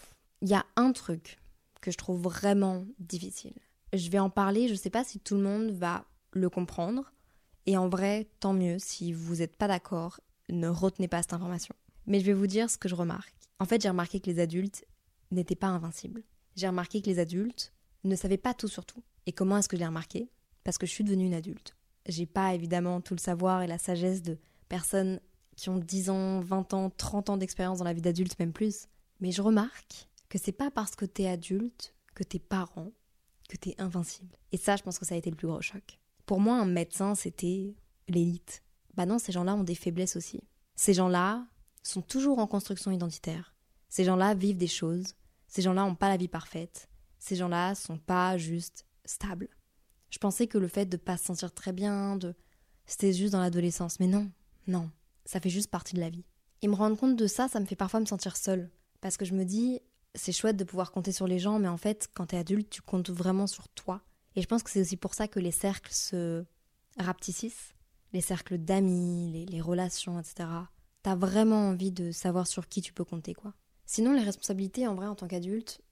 [0.40, 1.38] Il y a un truc
[1.81, 3.55] que je trouve vraiment difficile.
[3.92, 7.12] Je vais en parler, je ne sais pas si tout le monde va le comprendre.
[7.66, 11.75] Et en vrai, tant mieux, si vous n'êtes pas d'accord, ne retenez pas cette information.
[12.07, 13.35] Mais je vais vous dire ce que je remarque.
[13.61, 14.85] En fait, j'ai remarqué que les adultes
[15.33, 16.23] n'étaient pas invincibles.
[16.57, 17.73] J'ai remarqué que les adultes
[18.05, 19.03] ne savaient pas tout sur tout.
[19.27, 20.31] Et comment est-ce que je l'ai remarqué?
[20.64, 21.77] Parce que je suis devenue une adulte.
[22.07, 25.21] J'ai pas évidemment tout le savoir et la sagesse de personnes
[25.57, 28.88] qui ont 10 ans, 20 ans, 30 ans d'expérience dans la vie d'adulte, même plus.
[29.21, 32.90] Mais je remarque que c'est pas parce que t'es adulte, que t'es parent,
[33.49, 34.37] que t'es invincible.
[34.51, 36.01] Et ça, je pense que ça a été le plus gros choc.
[36.27, 37.75] Pour moi, un médecin, c'était
[38.09, 38.62] l'élite.
[38.95, 40.40] Bah non, ces gens-là ont des faiblesses aussi.
[40.75, 41.47] Ces gens-là
[41.83, 43.55] sont toujours en construction identitaire.
[43.88, 45.14] Ces gens-là vivent des choses.
[45.53, 46.88] Ces gens-là n'ont pas la vie parfaite.
[47.19, 49.51] Ces gens-là sont pas juste stables.
[50.09, 52.35] Je pensais que le fait de pas se sentir très bien, de
[52.87, 54.31] c'était juste dans l'adolescence, mais non,
[54.67, 54.91] non,
[55.27, 56.25] ça fait juste partie de la vie.
[56.62, 58.71] Et me rendre compte de ça, ça me fait parfois me sentir seule
[59.03, 59.81] parce que je me dis
[60.15, 62.81] c'est chouette de pouvoir compter sur les gens, mais en fait, quand t'es adulte, tu
[62.81, 64.01] comptes vraiment sur toi.
[64.37, 66.47] Et je pense que c'est aussi pour ça que les cercles se
[66.99, 67.75] rapetissent,
[68.15, 70.49] les cercles d'amis, les, relations, etc.
[71.03, 73.53] T'as vraiment envie de savoir sur qui tu peux compter, quoi.
[73.95, 75.83] Sinon, les responsabilités, en vrai, en tant qu'adulte,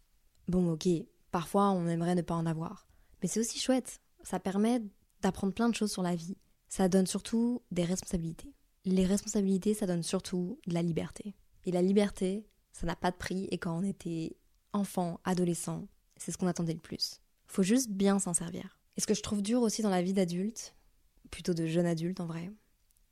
[0.49, 0.89] bon, ok,
[1.31, 2.89] parfois on aimerait ne pas en avoir.
[3.21, 4.01] Mais c'est aussi chouette.
[4.23, 4.81] Ça permet
[5.21, 6.39] d'apprendre plein de choses sur la vie.
[6.71, 8.55] Ça donne surtout des responsabilités.
[8.87, 11.35] Les responsabilités, ça donne surtout de la liberté.
[11.67, 14.35] Et la liberté, ça n'a pas de prix et quand on était
[14.73, 15.87] enfant, adolescent,
[16.17, 17.21] c'est ce qu'on attendait le plus.
[17.49, 18.79] Faut juste bien s'en servir.
[18.97, 20.75] Et ce que je trouve dur aussi dans la vie d'adulte,
[21.31, 22.51] plutôt de jeune adulte en vrai,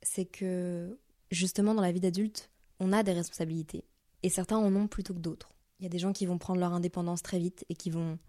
[0.01, 0.97] c'est que
[1.29, 2.49] justement dans la vie d'adulte,
[2.79, 3.85] on a des responsabilités.
[4.23, 5.53] Et certains en ont plutôt que d'autres.
[5.79, 8.19] Il y a des gens qui vont prendre leur indépendance très vite et qui vont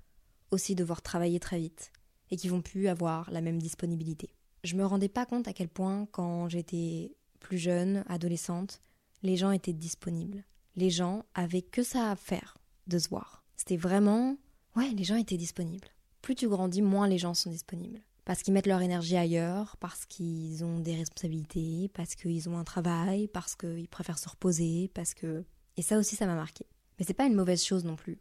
[0.50, 1.92] aussi devoir travailler très vite
[2.30, 4.34] et qui vont plus avoir la même disponibilité.
[4.62, 8.80] Je me rendais pas compte à quel point quand j'étais plus jeune, adolescente,
[9.22, 10.44] les gens étaient disponibles.
[10.76, 13.42] Les gens avaient que ça à faire de se voir.
[13.56, 14.36] C'était vraiment
[14.76, 15.88] ouais, les gens étaient disponibles.
[16.22, 18.00] Plus tu grandis, moins les gens sont disponibles
[18.30, 22.64] parce qu'ils mettent leur énergie ailleurs, parce qu'ils ont des responsabilités, parce qu'ils ont un
[22.64, 25.44] travail, parce qu'ils préfèrent se reposer, parce que
[25.76, 26.66] et ça aussi ça m'a marqué.
[26.98, 28.18] Mais c'est pas une mauvaise chose non plus.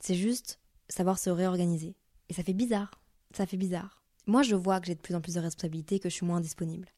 [0.00, 1.96] C'est juste savoir se réorganiser.
[2.28, 3.02] Et ça fait bizarre.
[3.34, 4.02] Ça fait bizarre.
[4.26, 6.40] Moi, je vois que j'ai de plus en plus de responsabilités, que je suis moins
[6.40, 6.88] disponible.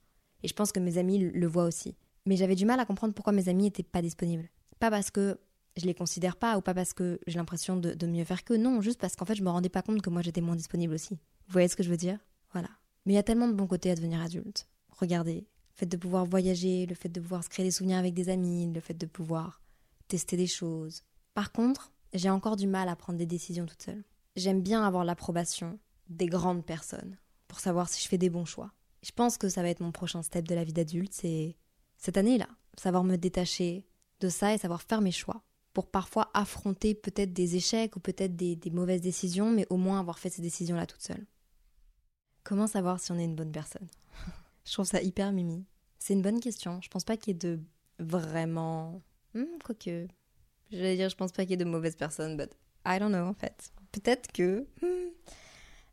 [0.42, 1.94] Et je pense que mes amis le voient aussi.
[2.26, 4.48] Mais j'avais du mal à comprendre pourquoi mes amis n'étaient pas disponibles.
[4.78, 5.38] Pas parce que
[5.76, 8.80] je les considère pas ou pas parce que j'ai l'impression de, mieux faire que non,
[8.80, 11.14] juste parce qu'en fait je me rendais pas compte que moi j'étais moins disponible aussi.
[11.14, 12.18] Vous voyez ce que je veux dire?
[12.52, 12.68] Voilà.
[13.06, 14.68] Mais il y a tellement de bons côtés à devenir adulte.
[14.90, 18.14] Regardez, le fait de pouvoir voyager, le fait de pouvoir se créer des souvenirs avec
[18.14, 19.61] des amis, le fait de pouvoir
[20.08, 21.02] tester des choses,
[21.34, 24.04] par contre, j'ai encore du mal à prendre des décisions toute seule.
[24.36, 27.16] J'aime bien avoir l'approbation des grandes personnes
[27.48, 28.72] pour savoir si je fais des bons choix.
[29.02, 31.56] Je pense que ça va être mon prochain step de la vie d'adulte, c'est
[31.96, 33.86] cette année-là, savoir me détacher
[34.20, 38.36] de ça et savoir faire mes choix pour parfois affronter peut-être des échecs ou peut-être
[38.36, 41.26] des, mauvaises décisions, mais au moins avoir fait ces décisions-là toute seule.
[42.44, 43.88] Comment savoir si on est une bonne personne?
[44.64, 45.64] Je trouve ça hyper mimi.
[45.98, 46.80] C'est une bonne question.
[46.82, 47.60] Je pense pas qu'il y ait de
[47.98, 49.00] vraiment.
[49.34, 50.06] Hmm, quoique,
[50.72, 52.50] J'allais dire, je pense pas qu'il y ait de mauvaises personnes, but
[52.86, 53.72] I don't know en fait.
[53.92, 54.66] Peut-être que.
[54.80, 55.10] Hmm.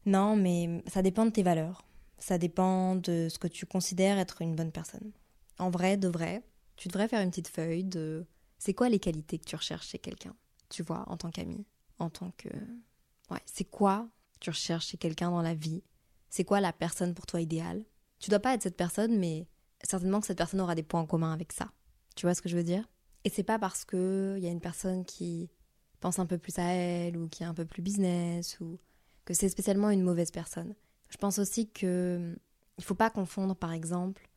[0.05, 1.85] Non, mais ça dépend de tes valeurs.
[2.17, 5.11] Ça dépend de ce que tu considères être une bonne personne.
[5.57, 6.43] En vrai, de vrai,
[6.77, 8.25] tu devrais faire une petite feuille de.
[8.57, 10.35] C'est quoi les qualités que tu recherches chez quelqu'un
[10.69, 11.65] Tu vois, en tant qu'ami,
[11.99, 12.49] en tant que.
[13.29, 14.07] Ouais, c'est quoi
[14.39, 15.83] tu recherches chez quelqu'un dans la vie
[16.29, 17.83] C'est quoi la personne pour toi idéale
[18.19, 19.47] Tu dois pas être cette personne, mais
[19.83, 21.71] certainement que cette personne aura des points en commun avec ça.
[22.15, 22.87] Tu vois ce que je veux dire?
[23.25, 25.49] Et c'est pas parce qu'il y a une personne qui
[25.99, 28.79] pense un peu plus à elle ou qui est un peu plus business ou
[29.25, 30.73] que c'est spécialement une mauvaise personne.
[31.09, 32.35] Je pense aussi que
[32.77, 34.29] il faut pas confondre par exemple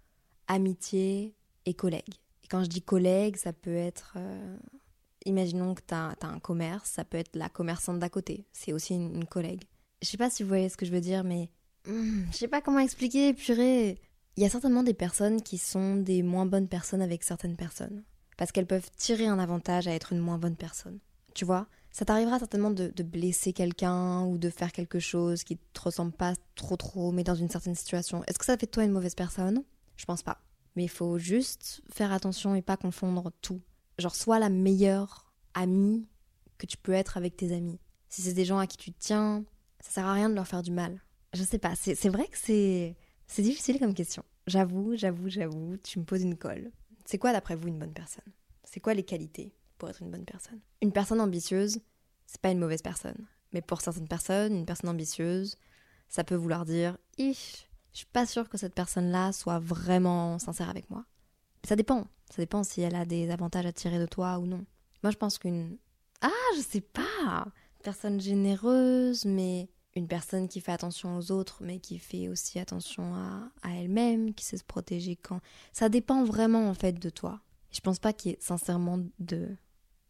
[0.49, 2.15] amitié et collègue.
[2.45, 4.57] Et quand je dis collègue, ça peut être euh,
[5.25, 8.95] imaginons que tu as, un commerce, ça peut être la commerçante d'à côté, c'est aussi
[8.95, 9.63] une, collègue.
[10.03, 11.51] Je sais pas si vous voyez ce que je veux dire mais
[11.87, 14.01] hmm, je sais pas comment expliquer, purée.
[14.37, 18.03] Il y a certainement des personnes qui sont des moins bonnes personnes avec certaines personnes
[18.43, 20.99] parce qu'elles peuvent tirer un avantage à être une moins bonne personne.
[21.33, 25.81] Tu vois Ça t'arrivera certainement de, blesser quelqu'un ou de faire quelque chose qui te
[25.81, 28.25] ressemble pas trop trop, mais dans une certaine situation.
[28.25, 29.63] Est-ce que ça fait de toi une mauvaise personne?
[29.97, 30.43] Je pense pas.
[30.75, 33.61] Mais il faut juste faire attention et pas confondre tout.
[34.01, 36.09] Genre, sois la meilleure amie
[36.59, 37.79] que tu peux être avec tes amis.
[38.09, 39.45] Si c'est des gens à qui tu tiens,
[39.79, 41.01] ça sert à rien de leur faire du mal.
[41.33, 42.97] Je sais pas, c'est vrai que c'est
[43.29, 44.25] c'est difficile comme question.
[44.49, 46.73] J'avoue, j'avoue, j'avoue, tu me poses une colle.
[47.13, 48.33] C'est quoi d'après vous une bonne personne?
[48.65, 50.61] C'est quoi les qualités pour être une bonne personne?
[50.81, 51.79] Une personne ambitieuse,
[52.25, 53.27] c'est pas une mauvaise personne.
[53.53, 55.59] Mais pour certaines personnes, une personne ambitieuse,
[56.09, 60.71] ça peut vouloir dire Ich, je suis pas sûre que cette personne-là soit vraiment sincère
[60.71, 61.05] avec moi.
[61.65, 62.07] Ça dépend.
[62.31, 64.65] Ça dépend si elle a des avantages à tirer de toi ou non.
[65.03, 65.77] Moi, je pense qu'une.
[66.23, 67.47] Ah, je sais pas
[67.83, 73.15] personne généreuse, mais une personne qui fait attention aux autres, mais qui fait aussi attention
[73.15, 75.41] à, elle-même, qui sait se protéger quand.
[75.73, 77.41] Ça dépend vraiment en fait de toi.
[77.71, 79.49] Je pense pas qu'il y ait sincèrement de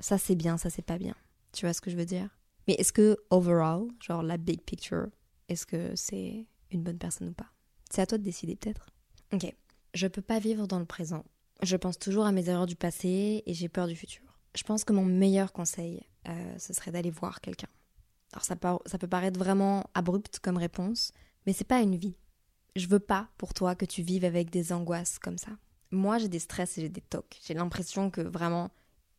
[0.01, 1.15] ça c'est bien, ça c'est pas bien.
[1.53, 2.29] Tu vois ce que je veux dire?
[2.67, 5.09] Mais est-ce que overall, genre la big picture,
[5.49, 7.51] est-ce que c'est une bonne personne ou pas?
[7.91, 8.87] C'est à toi de décider peut-être.
[9.33, 9.53] Ok.
[9.95, 11.25] Je peux pas vivre dans le présent.
[11.63, 14.23] Je pense toujours à mes erreurs du passé et j'ai peur du futur.
[14.55, 17.69] Je pense que mon meilleur conseil, euh, ce serait d'aller voir quelqu'un
[18.33, 21.13] alors ça, peut paraître vraiment abrupt comme réponse,
[21.47, 22.17] mais c'est pas une vie.
[22.77, 25.51] Je veux pas pour toi que tu vives avec des angoisses comme ça.
[25.91, 27.39] Moi, j'ai des stress et j'ai des tocs.
[27.45, 28.71] J'ai l'impression que vraiment,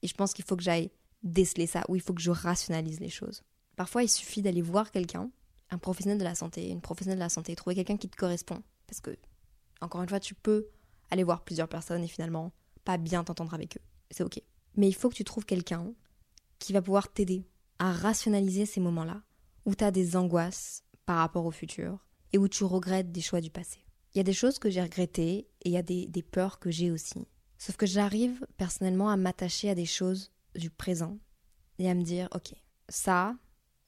[0.02, 0.90] et je pense qu'il faut que j'aille
[1.22, 3.44] déceler ça, ou il faut que je rationalise les choses.
[3.76, 5.30] Parfois, il suffit d'aller voir quelqu'un,
[5.70, 8.64] un professionnel de la santé, une professionnelle de la santé, trouver quelqu'un qui te correspond.
[8.88, 9.16] Parce que,
[9.82, 10.68] encore une fois, tu peux
[11.12, 12.52] aller voir plusieurs personnes et finalement
[12.84, 13.82] pas bien t'entendre avec eux.
[14.10, 14.42] C'est ok.
[14.76, 15.94] Mais il faut que tu trouves quelqu'un
[16.58, 17.46] qui va pouvoir t'aider
[17.84, 19.24] à rationaliser ces moments-là,
[19.66, 22.00] où tu as des angoisses par rapport au futur
[22.32, 23.80] et où tu regrettes des choix du passé.
[24.14, 26.60] Il y a des choses que j'ai regrettées et il y a des, des peurs
[26.60, 27.28] que j'ai aussi.
[27.58, 31.20] Sauf que j'arrive personnellement à m'attacher à des choses du présent
[31.78, 32.54] et à me dire, ok,
[32.88, 33.36] ça,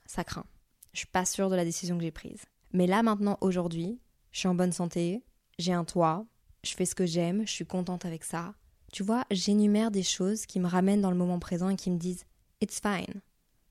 [0.05, 0.45] ça craint.
[0.91, 2.43] Je suis pas sûre de la décision que j'ai prise.
[2.73, 4.01] Mais là maintenant, aujourd'hui,
[4.33, 5.23] je suis en bonne santé,
[5.57, 6.25] j'ai un toit,
[6.65, 8.55] je fais ce que j'aime, je suis contente avec ça.
[8.91, 11.97] Tu vois, j'énumère des choses qui me ramènent dans le moment présent et qui me
[11.97, 12.25] disent,
[12.59, 13.21] it's fine.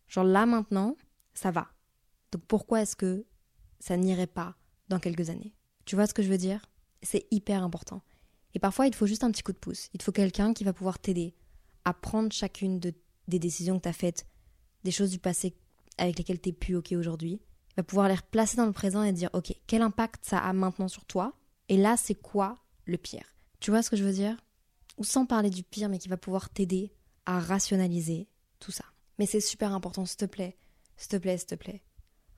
[0.09, 0.97] Genre là maintenant,
[1.35, 1.69] ça va.
[2.33, 3.25] Donc pourquoi est-ce que
[3.79, 4.57] ça n'irait pas
[4.89, 5.55] dans quelques années?
[5.85, 6.65] Tu vois ce que je veux dire?
[7.03, 8.03] C'est hyper important.
[8.55, 9.91] Et parfois, il faut juste un petit coup de pouce.
[9.93, 11.35] Il faut quelqu'un qui va pouvoir t'aider
[11.85, 14.27] à prendre chacune des décisions que tu as faites,
[14.85, 15.55] des choses du passé
[15.99, 17.41] avec lesquelles tu n'es plus OK aujourd'hui.
[17.71, 20.53] Il va pouvoir les replacer dans le présent et dire OK, quel impact ça a
[20.53, 21.35] maintenant sur toi?
[21.69, 23.35] Et là, c'est quoi le pire?
[23.61, 24.37] Tu vois ce que je veux dire?
[24.97, 26.93] Ou sans parler du pire, mais qui va pouvoir t'aider
[27.27, 28.29] à rationaliser
[28.61, 28.85] tout ça.
[29.19, 30.57] Mais c'est super important, s'il te plaît,
[30.97, 31.83] s'il te plaît, s'il te plaît,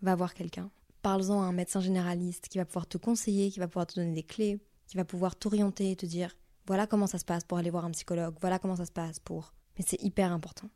[0.02, 0.70] va voir quelqu'un.
[1.02, 4.12] Parle-en à un médecin généraliste qui va pouvoir te conseiller, qui va pouvoir te donner
[4.12, 6.36] des clés, qui va pouvoir t'orienter et te dire
[6.66, 9.20] voilà comment ça se passe pour aller voir un psychologue, voilà comment ça se passe
[9.20, 9.54] pour.
[9.78, 10.68] Mais c'est hyper important.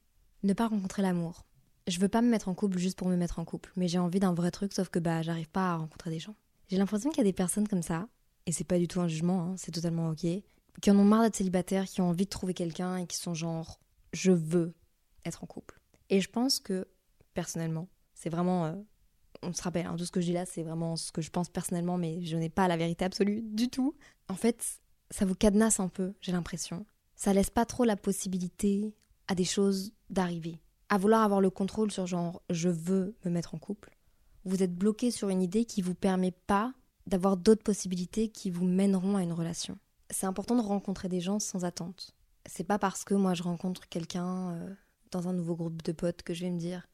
[0.43, 1.45] Ne pas rencontrer l'amour.
[1.89, 3.99] Je veux pas me mettre en couple juste pour me mettre en couple, mais j'ai
[3.99, 6.37] envie d'un vrai truc, sauf que bah j'arrive pas à rencontrer des gens.
[6.69, 8.09] J'ai l'impression qu'il y a des personnes comme ça,
[8.47, 10.27] et c'est pas du tout un jugement, hein, c'est totalement ok,
[10.81, 13.35] qui en ont marre d'être célibataires, qui ont envie de trouver quelqu'un et qui sont
[13.35, 13.81] genre
[14.13, 14.75] je veux
[15.25, 15.80] être en couple.
[16.11, 16.87] Et je pense que
[17.33, 18.75] personnellement, c'est vraiment euh,
[19.43, 21.31] on se rappelle, hein, tout ce que je dis là, c'est vraiment ce que je
[21.31, 23.95] pense personnellement, mais je n'ai pas la vérité absolue du tout.
[24.29, 26.85] En fait, ça vous cadenasse un peu, j'ai l'impression.
[27.17, 28.95] Ça laisse pas trop la possibilité
[29.29, 30.59] à des choses d'arriver.
[30.89, 33.97] À vouloir avoir le contrôle sur genre je veux me mettre en couple.
[34.45, 36.73] Vous êtes bloqué sur une idée qui vous permet pas
[37.07, 39.79] d'avoir d'autres possibilités qui vous mèneront à une relation.
[40.11, 42.17] C'est important de rencontrer des gens sans attente.
[42.47, 44.75] C'est pas parce que moi je rencontre quelqu'un euh,
[45.11, 46.87] dans un nouveau groupe de potes que je vais me dire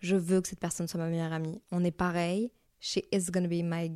[0.00, 1.60] je veux que cette personne soit ma meilleure amie.
[1.70, 2.50] On est pareil.
[2.80, 3.92] She is gonna be my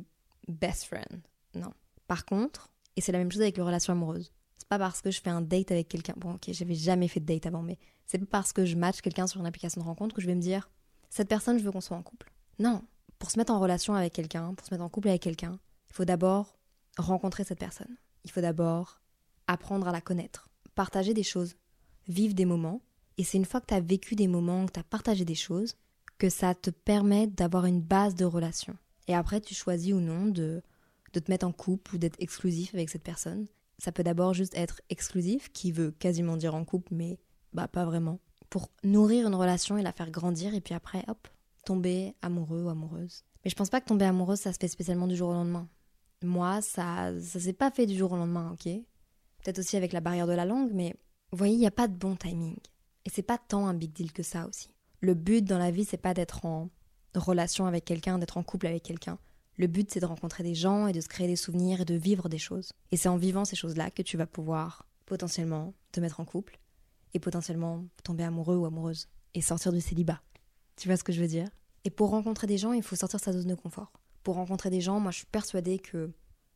[0.47, 1.21] best friend.
[1.55, 1.73] Non.
[2.07, 4.31] Par contre, et c'est la même chose avec les relations amoureuses.
[4.57, 6.13] C'est pas parce que je fais un date avec quelqu'un.
[6.17, 9.01] Bon, ok, j'avais jamais fait de date avant, mais c'est pas parce que je match
[9.01, 10.69] quelqu'un sur une application de rencontre que je vais me dire
[11.09, 12.31] cette personne, je veux qu'on soit en couple.
[12.59, 12.83] Non.
[13.19, 15.59] Pour se mettre en relation avec quelqu'un, pour se mettre en couple avec quelqu'un,
[15.89, 16.57] il faut d'abord
[16.97, 17.97] rencontrer cette personne.
[18.23, 19.01] Il faut d'abord
[19.47, 21.55] apprendre à la connaître, partager des choses,
[22.07, 22.81] vivre des moments.
[23.17, 25.35] Et c'est une fois que tu as vécu des moments, que tu as partagé des
[25.35, 25.75] choses,
[26.17, 28.77] que ça te permet d'avoir une base de relation.
[29.07, 30.61] Et après, tu choisis ou non de,
[31.13, 33.47] de te mettre en couple ou d'être exclusif avec cette personne.
[33.77, 37.19] Ça peut d'abord juste être exclusif, qui veut quasiment dire en couple, mais
[37.53, 38.19] bah pas vraiment.
[38.49, 41.27] Pour nourrir une relation et la faire grandir, et puis après, hop,
[41.65, 43.23] tomber amoureux ou amoureuse.
[43.43, 45.67] Mais je pense pas que tomber amoureuse, ça se fait spécialement du jour au lendemain.
[46.23, 48.71] Moi, ça, ça s'est pas fait du jour au lendemain, ok
[49.43, 50.95] Peut-être aussi avec la barrière de la langue, mais
[51.31, 52.55] vous voyez, il n'y a pas de bon timing.
[53.05, 54.69] Et c'est pas tant un big deal que ça aussi.
[55.01, 56.69] Le but dans la vie, c'est pas d'être en
[57.13, 59.19] relation avec quelqu'un, d'être en couple avec quelqu'un.
[59.57, 61.95] Le but, c'est de rencontrer des gens et de se créer des souvenirs et de
[61.95, 62.71] vivre des choses.
[62.91, 66.59] Et c'est en vivant ces choses-là que tu vas pouvoir potentiellement te mettre en couple
[67.13, 70.21] et potentiellement tomber amoureux ou amoureuse et sortir du célibat.
[70.75, 71.47] Tu vois ce que je veux dire?
[71.85, 73.93] Et pour rencontrer des gens, il faut sortir sa zone de confort.
[74.23, 76.11] Pour rencontrer des gens, moi je suis persuadée que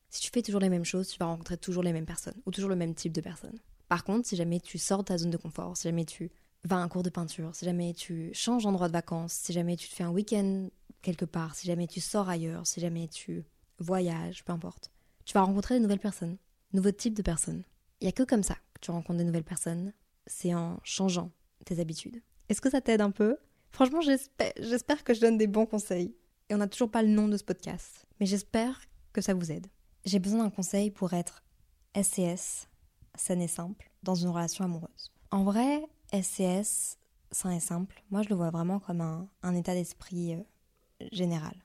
[0.10, 2.52] si tu fais toujours les mêmes choses, tu vas rencontrer toujours les mêmes personnes ou
[2.52, 3.60] toujours le même type de personnes.
[3.90, 6.32] Par contre, si jamais tu sors de ta zone de confort, si jamais tu
[6.64, 9.76] va à un cours de peinture, si jamais tu changes d'endroit de vacances, si jamais
[9.76, 10.70] tu te fais un week-end
[11.02, 13.44] quelque part, si jamais tu sors ailleurs, si jamais tu
[13.80, 14.92] voyages, peu importe,
[15.26, 16.38] tu vas rencontrer de nouvelles personnes,
[16.74, 17.64] nouveaux types de personnes.
[18.00, 19.94] Il n'y a que comme ça que tu rencontres de nouvelles personnes,
[20.28, 21.32] c'est en changeant
[21.66, 22.22] tes habitudes.
[22.50, 23.38] Est-ce que ça t'aide un peu?
[23.72, 26.16] Franchement, j'espère que je donne des bons conseils.
[26.50, 28.82] Et on n'a toujours pas le nom de ce podcast, mais j'espère
[29.14, 29.68] que ça vous aide.
[30.04, 31.44] J'ai besoin d'un conseil pour être
[31.96, 32.68] SCS,
[33.16, 35.12] saine et simple, dans une relation amoureuse.
[35.32, 36.98] En vrai, SCS,
[37.32, 41.56] sain et simple, moi je le vois vraiment comme un, état d'esprit euh, général.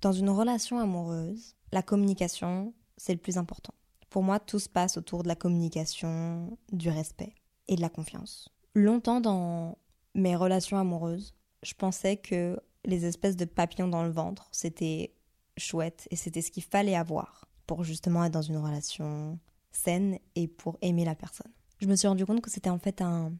[0.00, 3.74] Dans une relation amoureuse, la communication, c'est le plus important.
[4.10, 7.34] Pour moi, tout se passe autour de la communication, du respect
[7.68, 8.48] et de la confiance.
[8.74, 9.78] Longtemps dans
[10.14, 15.14] mes relations amoureuses, je pensais que les espèces de papillons dans le ventre, c'était
[15.56, 19.38] chouette et c'était ce qu'il fallait avoir pour justement être dans une relation
[19.72, 21.50] saine et pour aimer la personne.
[21.80, 23.32] Je me suis rendu compte que c'était en fait un,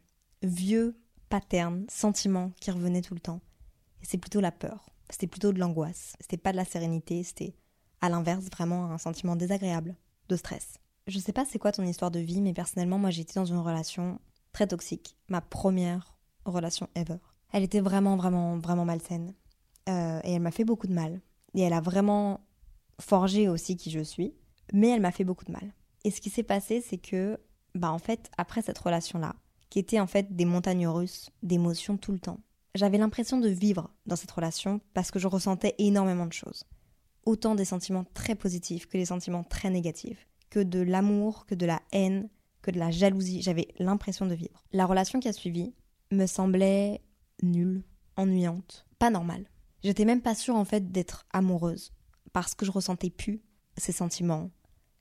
[0.42, 0.96] vieux
[1.28, 3.40] pattern, sentiment qui revenait tout le temps.
[4.02, 4.86] C'est plutôt la peur.
[5.10, 6.14] C'était plutôt de l'angoisse.
[6.20, 7.54] C'était pas de la sérénité, c'était
[8.00, 9.94] à l'inverse vraiment un sentiment désagréable,
[10.28, 10.78] de stress.
[11.06, 13.58] Je sais pas c'est quoi ton histoire de vie, mais personnellement, moi j'étais dans une
[13.58, 14.20] relation
[14.52, 15.16] très toxique.
[15.28, 17.18] Ma première relation ever.
[17.52, 19.34] Elle était vraiment, vraiment, vraiment malsaine.
[19.88, 21.20] Euh, et elle m'a fait beaucoup de mal.
[21.54, 22.40] Et elle a vraiment
[23.00, 24.34] forgé aussi qui je suis.
[24.72, 25.72] Mais elle m'a fait beaucoup de mal.
[26.04, 27.38] Et ce qui s'est passé, c'est que,
[27.74, 29.36] bah en fait, après cette relation-là,
[29.70, 32.40] qui étaient en fait des montagnes russes d'émotions tout le temps.
[32.74, 36.64] J'avais l'impression de vivre dans cette relation parce que je ressentais énormément de choses.
[37.24, 41.64] Autant des sentiments très positifs que des sentiments très négatifs, que de l'amour, que de
[41.64, 42.28] la haine,
[42.60, 43.42] que de la jalousie.
[43.42, 44.62] J'avais l'impression de vivre.
[44.72, 45.74] La relation qui a suivi
[46.10, 47.00] me semblait
[47.42, 47.82] nulle,
[48.16, 49.46] ennuyante, pas normale.
[49.82, 51.92] J'étais même pas sûre en fait d'être amoureuse
[52.32, 53.42] parce que je ressentais plus
[53.76, 54.50] ces sentiments,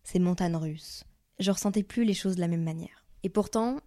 [0.04, 1.04] ces montagnes russes.
[1.40, 3.06] Je ressentais plus les choses de la même manière.
[3.24, 3.80] Et pourtant,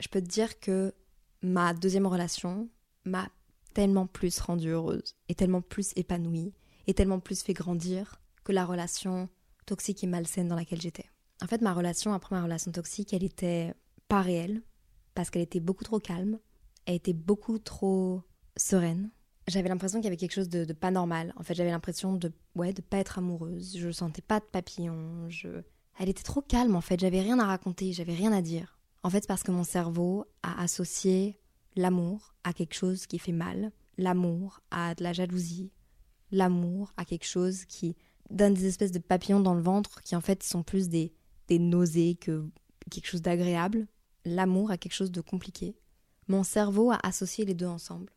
[0.00, 0.94] je peux te dire que
[1.42, 2.68] ma deuxième relation
[3.04, 3.28] m'a
[3.74, 6.54] tellement plus rendue heureuse et tellement plus épanouie
[6.86, 9.28] et tellement plus fait grandir que la relation
[9.66, 11.10] toxique et malsaine dans laquelle j'étais.
[11.42, 13.74] En fait, ma relation, après ma relation toxique, elle était
[14.08, 14.62] pas réelle,
[15.14, 16.38] parce qu'elle était beaucoup trop calme,
[16.86, 18.22] elle était beaucoup trop
[18.56, 19.10] sereine.
[19.48, 21.32] J'avais l'impression qu'il y avait quelque chose de, pas normal.
[21.36, 23.76] En fait, j'avais l'impression de, ouais, de pas être amoureuse.
[23.78, 25.28] Je sentais pas de papillon.
[25.28, 25.48] Je...
[25.98, 26.98] Elle était trop calme, en fait.
[26.98, 28.78] J'avais rien à raconter, j'avais rien à dire.
[29.02, 31.38] En fait, parce que mon cerveau a associé
[31.76, 35.70] l'amour à quelque chose qui fait mal, l'amour à de la jalousie,
[36.32, 37.96] l'amour à quelque chose qui
[38.30, 41.12] donne des espèces de papillons dans le ventre qui en fait sont plus des,
[41.48, 42.48] des nausées que
[42.90, 43.86] quelque chose d'agréable,
[44.24, 45.76] l'amour à quelque chose de compliqué.
[46.28, 48.12] Mon cerveau a associé les deux ensemble.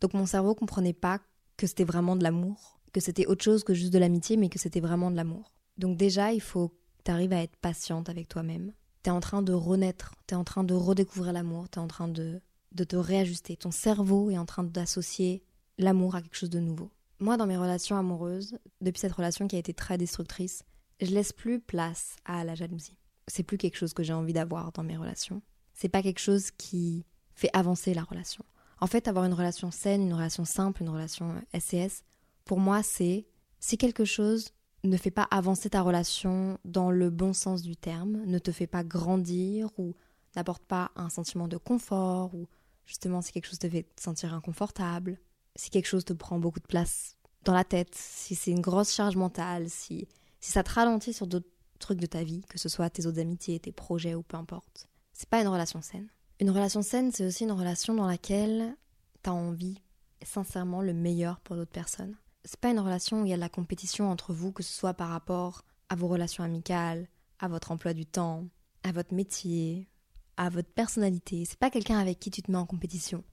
[0.00, 1.20] Donc mon cerveau comprenait pas
[1.56, 4.58] que c'était vraiment de l'amour, que c'était autre chose que juste de l'amitié, mais que
[4.58, 5.54] c'était vraiment de l'amour.
[5.78, 8.72] Donc déjà, il faut que tu arrives à être patiente avec toi-même.
[9.02, 11.82] Tu es en train de renaître, tu es en train de redécouvrir l'amour, tu es
[11.82, 12.40] en train de,
[12.72, 13.56] de te réajuster.
[13.56, 15.42] Ton cerveau est en train d'associer
[15.78, 16.90] l'amour à quelque chose de nouveau.
[17.18, 20.62] Moi, dans mes relations amoureuses, depuis cette relation qui a été très destructrice,
[21.00, 22.98] je laisse plus place à la jalousie.
[23.26, 25.42] C'est plus quelque chose que j'ai envie d'avoir dans mes relations.
[25.72, 27.04] C'est pas quelque chose qui
[27.34, 28.44] fait avancer la relation.
[28.80, 32.04] En fait, avoir une relation saine, une relation simple, une relation SCS,
[32.44, 33.26] pour moi, c'est
[33.58, 34.52] si quelque chose
[34.84, 38.66] ne fait pas avancer ta relation dans le bon sens du terme, ne te fait
[38.66, 39.94] pas grandir ou
[40.36, 42.46] n'apporte pas un sentiment de confort ou
[42.84, 45.18] justement si quelque chose te fait te sentir inconfortable,
[45.56, 48.92] si quelque chose te prend beaucoup de place dans la tête, si c'est une grosse
[48.92, 50.06] charge mentale, si,
[50.40, 53.20] si ça te ralentit sur d'autres trucs de ta vie, que ce soit tes autres
[53.20, 56.08] amitiés, tes projets ou peu importe, c'est pas une relation saine.
[56.38, 58.76] Une relation saine, c'est aussi une relation dans laquelle
[59.22, 59.80] tu as envie
[60.22, 62.14] sincèrement le meilleur pour l'autre personne.
[62.44, 64.72] C'est pas une relation où il y a de la compétition entre vous, que ce
[64.72, 68.44] soit par rapport à vos relations amicales, à votre emploi du temps,
[68.82, 69.88] à votre métier,
[70.36, 71.46] à votre personnalité.
[71.46, 73.24] C'est pas quelqu'un avec qui tu te mets en compétition.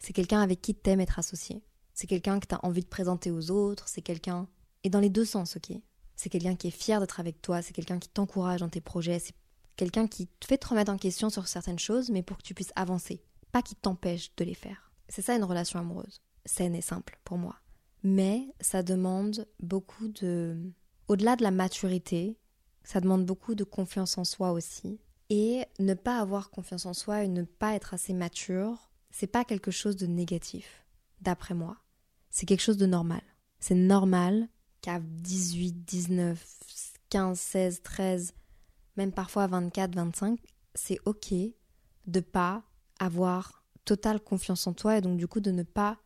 [0.00, 1.62] C'est quelqu'un avec qui t'aimes être associé.
[1.94, 3.86] C'est quelqu'un que tu as envie de présenter aux autres.
[3.88, 4.48] C'est quelqu'un.
[4.82, 5.76] Et dans les deux sens, ok?
[6.16, 7.62] C'est quelqu'un qui est fier d'être avec toi.
[7.62, 9.22] C'est quelqu'un qui t'encourage dans tes projets.
[9.76, 12.54] Quelqu'un qui te fait te remettre en question sur certaines choses, mais pour que tu
[12.54, 14.92] puisses avancer, pas qui t'empêche de les faire.
[15.08, 16.20] C'est ça une relation amoureuse.
[16.44, 17.56] Saine et simple pour moi.
[18.02, 20.56] Mais ça demande beaucoup de...
[21.08, 22.38] Au-delà de la maturité,
[22.84, 25.00] ça demande beaucoup de confiance en soi aussi.
[25.28, 29.44] Et ne pas avoir confiance en soi et ne pas être assez mature, c'est pas
[29.44, 30.84] quelque chose de négatif,
[31.20, 31.76] d'après moi.
[32.30, 33.22] C'est quelque chose de normal.
[33.58, 34.48] C'est normal
[34.80, 36.46] qu'à 18, 19,
[37.10, 38.34] 15, 16, 13,
[39.00, 40.38] même parfois à 24, 25,
[40.74, 41.32] c'est ok
[42.06, 42.62] de pas
[42.98, 45.96] avoir totale confiance en toi et donc du coup de ne pas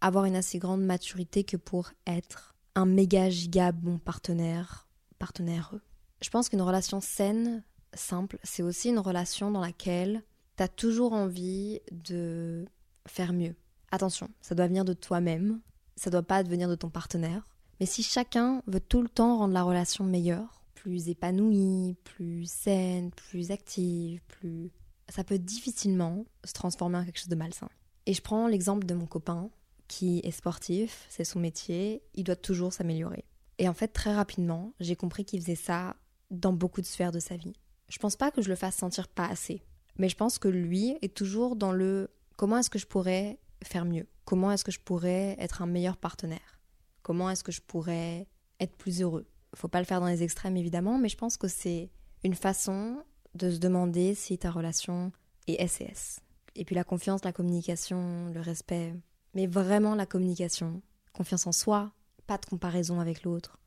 [0.00, 5.74] avoir une assez grande maturité que pour être un méga giga bon partenaire, partenaire.
[6.22, 10.22] Je pense qu'une relation saine, simple, c'est aussi une relation dans laquelle
[10.56, 12.64] tu as toujours envie de
[13.06, 13.54] faire mieux.
[13.90, 15.60] Attention, ça doit venir de toi-même,
[15.94, 17.46] ça doit pas venir de ton partenaire.
[17.80, 23.10] Mais si chacun veut tout le temps rendre la relation meilleure, plus épanouie, plus saine,
[23.10, 24.70] plus active, plus...
[25.08, 27.68] Ça peut difficilement se transformer en quelque chose de malsain.
[28.06, 29.50] Et je prends l'exemple de mon copain
[29.88, 33.24] qui est sportif, c'est son métier, il doit toujours s'améliorer.
[33.58, 35.96] Et en fait, très rapidement, j'ai compris qu'il faisait ça
[36.30, 37.52] dans beaucoup de sphères de sa vie.
[37.88, 39.62] Je pense pas que je le fasse sentir pas assez,
[39.98, 43.84] mais je pense que lui est toujours dans le comment est-ce que je pourrais faire
[43.84, 44.06] mieux?
[44.24, 46.60] Comment est-ce que je pourrais être un meilleur partenaire?
[47.02, 48.28] Comment est-ce que je pourrais
[48.60, 49.26] être plus heureux?
[49.54, 51.90] Faut pas le faire dans les extrêmes évidemment, mais je pense que c'est
[52.24, 53.02] une façon
[53.34, 55.12] de se demander si ta relation
[55.46, 56.20] est SES.
[56.54, 58.94] Et puis la confiance, la communication, le respect,
[59.34, 60.82] mais vraiment la communication,
[61.12, 61.92] confiance en soi,
[62.26, 63.58] pas de comparaison avec l'autre,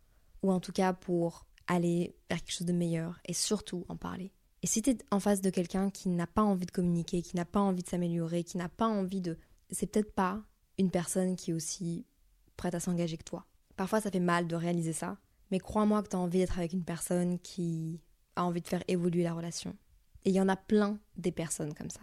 [0.41, 4.33] ou en tout cas pour aller vers quelque chose de meilleur et surtout en parler.
[4.61, 7.35] Et si tu es en face de quelqu'un qui n'a pas envie de communiquer, qui
[7.35, 9.37] n'a pas envie de s'améliorer, qui n'a pas envie de...
[9.71, 10.41] C'est peut-être pas
[10.77, 12.05] une personne qui est aussi
[12.55, 13.45] prête à s'engager que toi.
[13.75, 15.17] Parfois ça fait mal de réaliser ça,
[15.53, 18.01] mais crois-moi que tu as envie d'être avec une personne qui
[18.35, 19.75] a envie de faire évoluer la relation.
[20.25, 21.99] Et il y en a plein des personnes comme ça.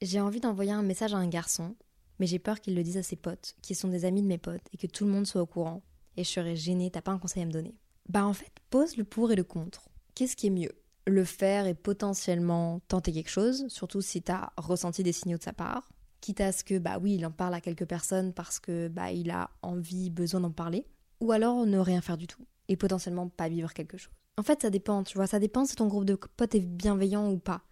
[0.00, 1.76] J'ai envie d'envoyer un message à un garçon,
[2.18, 4.38] mais j'ai peur qu'il le dise à ses potes, qui sont des amis de mes
[4.38, 5.82] potes, et que tout le monde soit au courant.
[6.16, 7.74] Et je serais gênée, t'as pas un conseil à me donner.
[8.08, 9.90] Bah en fait, pose le pour et le contre.
[10.14, 10.72] Qu'est-ce qui est mieux?
[11.06, 15.52] Le faire et potentiellement tenter quelque chose, surtout si t'as ressenti des signaux de sa
[15.52, 15.86] part,
[16.22, 19.12] quitte à ce que, bah oui, il en parle à quelques personnes parce que, bah
[19.12, 20.86] il a envie, besoin d'en parler,
[21.20, 24.12] ou alors ne rien faire du tout et potentiellement pas vivre quelque chose.
[24.38, 27.30] En fait, ça dépend, tu vois, ça dépend si ton groupe de potes est bienveillant
[27.30, 27.62] ou pas.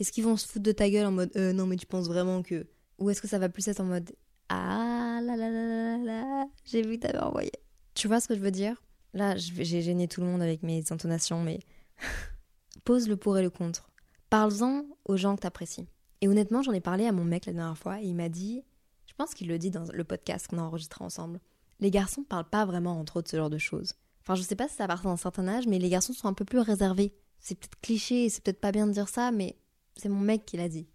[0.00, 2.08] Est-ce qu'ils vont se foutre de ta gueule en mode euh, non, mais tu penses
[2.08, 2.66] vraiment que.
[2.98, 4.10] Ou est-ce que ça va plus être en mode
[4.48, 7.52] ah là là là là là, j'ai vu t'avais envoyé.
[7.94, 8.82] Tu vois ce que je veux dire?
[9.12, 11.60] Là, j'ai gêné tout le monde avec mes intonations, mais
[12.84, 13.90] pose le pour et le contre.
[14.30, 15.88] Parle-en aux gens que t'apprécies.
[16.22, 18.62] Et honnêtement, j'en ai parlé à mon mec la dernière fois et il m'a dit,
[19.06, 21.40] je pense qu'il le dit dans le podcast qu'on a enregistré ensemble,
[21.80, 23.94] les garçons parlent pas vraiment entre autres ce genre de choses
[24.26, 26.32] Enfin, je sais pas si ça part d'un certain âge, mais les garçons sont un
[26.32, 27.14] peu plus réservés.
[27.38, 29.56] C'est peut-être cliché, c'est peut-être pas bien de dire ça, mais
[29.96, 30.88] c'est mon mec qui l'a dit.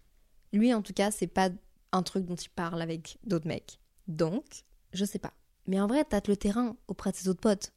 [0.52, 1.48] Lui, en tout cas, c'est pas
[1.92, 3.78] un truc dont il parle avec d'autres mecs.
[4.06, 4.44] Donc,
[4.92, 5.32] je sais pas.
[5.66, 7.72] Mais en vrai, tâte le terrain auprès de ses autres potes.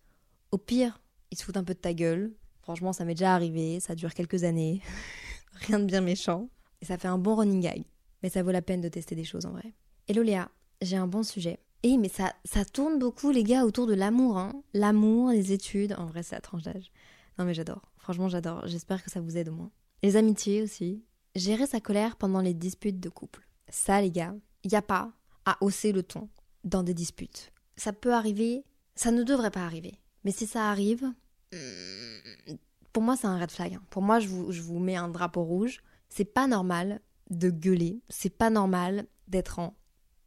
[0.52, 1.00] Au pire,
[1.32, 2.34] il se fout un peu de ta gueule.
[2.62, 4.82] Franchement, ça m'est déjà arrivé, ça dure quelques années.
[5.54, 6.50] Rien de bien méchant.
[6.82, 7.86] Et ça fait un bon running gag.
[8.24, 9.74] Mais ça vaut la peine de tester des choses en vrai.
[10.10, 10.52] Hello Léa,
[10.82, 11.60] j'ai un bon sujet.
[11.86, 14.40] Et mais ça, ça tourne beaucoup les gars autour de l'amour.
[14.40, 14.64] Hein.
[14.74, 15.94] L'amour, les études.
[16.00, 16.92] En vrai, c'est la tranche d'âge.
[17.38, 17.92] Non mais j'adore.
[17.98, 18.66] Franchement, j'adore.
[18.66, 19.70] J'espère que ça vous aide au moins.
[20.02, 21.04] Les amitiés aussi.
[21.36, 23.48] Gérer sa colère pendant les disputes de couple.
[23.70, 24.34] Ça les gars,
[24.64, 25.12] il n'y a pas
[25.46, 26.28] à hausser le ton
[26.64, 27.52] dans des disputes.
[27.78, 28.64] Ça peut arriver,
[28.96, 29.94] ça ne devrait pas arriver.
[30.24, 31.14] Mais si ça arrive,
[31.54, 32.56] hmm,
[32.94, 33.76] pour moi c'est un red flag.
[33.76, 33.84] Hein.
[33.92, 35.84] Pour moi je vous, je vous mets un drapeau rouge.
[36.10, 39.78] C'est pas normal de gueuler, c'est pas normal d'être en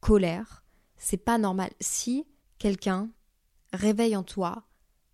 [0.01, 0.63] colère,
[0.99, 1.71] c'est pas normal.
[1.81, 2.27] Si
[2.59, 3.09] quelqu'un
[3.73, 4.65] réveille en toi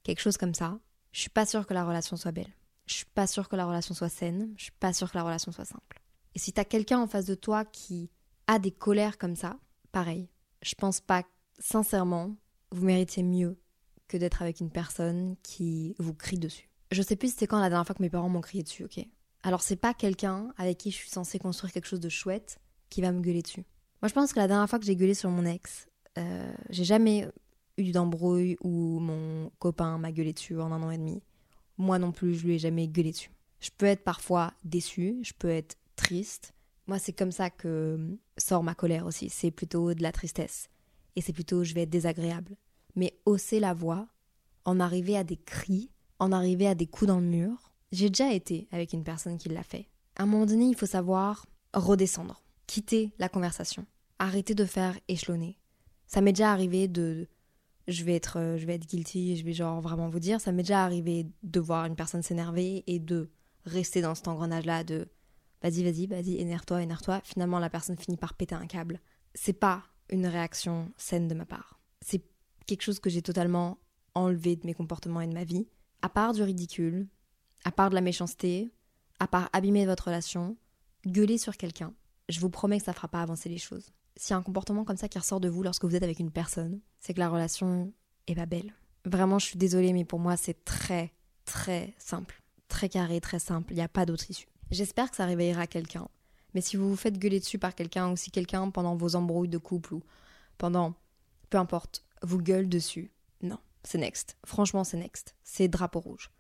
[0.03, 0.79] quelque chose comme ça,
[1.13, 2.53] je suis pas sûre que la relation soit belle.
[2.87, 5.25] Je suis pas sûre que la relation soit saine, je suis pas sûre que la
[5.25, 6.03] relation soit simple.
[6.35, 8.11] Et si t'as quelqu'un en face de toi qui
[8.47, 9.59] a des colères comme ça,
[9.93, 10.29] pareil,
[10.63, 11.23] je pense pas,
[11.59, 12.37] sincèrement,
[12.73, 13.59] vous méritez mieux
[14.09, 16.69] que d'être avec une personne qui vous crie dessus.
[16.91, 19.01] Je sais plus c'était quand la dernière fois que mes parents m'ont crié dessus, ok
[19.43, 22.61] Alors c'est pas quelqu'un avec qui je suis censée construire quelque chose de chouette
[22.91, 23.65] qui va me gueuler dessus.
[24.05, 25.89] Moi je pense que la dernière fois que j'ai gueulé sur mon ex,
[26.19, 27.27] euh, j'ai jamais
[27.79, 31.23] eu d'embrouille où mon copain m'a gueulé dessus en un an et demi.
[31.79, 33.31] Moi non plus, je lui ai jamais gueulé dessus.
[33.61, 36.55] Je peux être parfois déçue, je peux être triste,
[36.87, 39.31] moi, c'est comme ça que sort ma colère aussi.
[39.31, 40.69] C'est plutôt de la tristesse.
[41.17, 42.57] Et c'est plutôt je vais être désagréable.
[42.95, 44.07] Mais hausser la voix,
[44.65, 47.73] en arriver à des cris, en arriver à des coups dans le mur.
[47.93, 49.89] J'ai déjà été avec une personne qui l'a fait.
[50.17, 53.87] À un moment donné, il faut savoir redescendre, quitter la conversation,
[54.19, 55.59] arrêter de faire échelonner.
[56.07, 57.29] Ça m'est déjà arrivé de
[57.89, 60.63] je vais être je vais être guilty, je vais genre vraiment vous dire, ça m'est
[60.63, 63.31] déjà arrivé de voir une personne s'énerver et de
[63.65, 65.09] rester dans cet engrenage là de
[65.63, 67.23] vas-y, vas-y, vas-y, énerve-toi, énerve-toi.
[67.25, 69.01] Finalement, la personne finit par péter un câble.
[69.35, 71.81] C'est pas une réaction saine de ma part.
[72.03, 72.23] C'est
[72.67, 73.79] quelque chose que j'ai totalement
[74.15, 75.67] enlevé de mes comportements et de ma vie.
[76.03, 77.09] À part du ridicule,
[77.65, 78.71] à part de la méchanceté,
[79.19, 80.57] à part abîmer votre relation,
[81.07, 81.95] gueuler sur quelqu'un,
[82.29, 83.93] je vous promets que ça fera pas avancer les choses.
[84.17, 86.19] S'il y a un comportement comme ça qui ressort de vous lorsque vous êtes avec
[86.19, 87.93] une personne, c'est que la relation
[88.27, 88.75] est pas belle.
[89.05, 91.13] Vraiment, je suis désolée, mais pour moi, c'est très,
[91.45, 92.43] très simple.
[92.69, 93.73] Très carré, très simple.
[93.73, 94.49] Il n'y a pas d'autre issue.
[94.71, 96.09] J'espère que ça réveillera quelqu'un.
[96.55, 99.49] Mais si vous vous faites gueuler dessus par quelqu'un ou si quelqu'un, pendant vos embrouilles
[99.49, 100.03] de couple ou
[100.57, 100.95] pendant.
[101.51, 103.11] peu importe, vous gueule dessus,
[103.43, 104.37] non, c'est next.
[104.45, 105.35] Franchement, c'est next.
[105.43, 106.31] C'est drapeau rouge.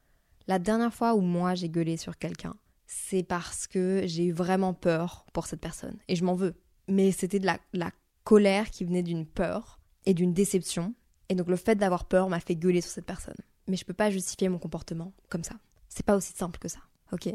[0.46, 2.54] La dernière fois où moi j'ai gueulé sur quelqu'un,
[2.86, 5.98] c'est parce que j'ai eu vraiment peur pour cette personne.
[6.08, 6.54] Et je m'en veux.
[6.88, 7.90] Mais c'était de la, la
[8.24, 10.94] colère qui venait d'une peur et d'une déception.
[11.28, 13.36] Et donc le fait d'avoir peur m'a fait gueuler sur cette personne.
[13.66, 15.54] Mais je peux pas justifier mon comportement comme ça.
[15.88, 16.80] C'est pas aussi simple que ça,
[17.12, 17.28] ok?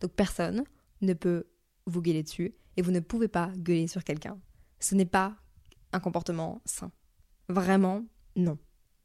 [0.00, 0.64] Donc personne
[1.00, 1.46] ne peut
[1.86, 4.38] vous gueuler dessus et vous ne pouvez pas gueuler sur quelqu'un.
[4.80, 5.36] Ce n'est pas
[5.92, 6.90] un comportement sain.
[7.48, 8.04] Vraiment,
[8.36, 8.58] non.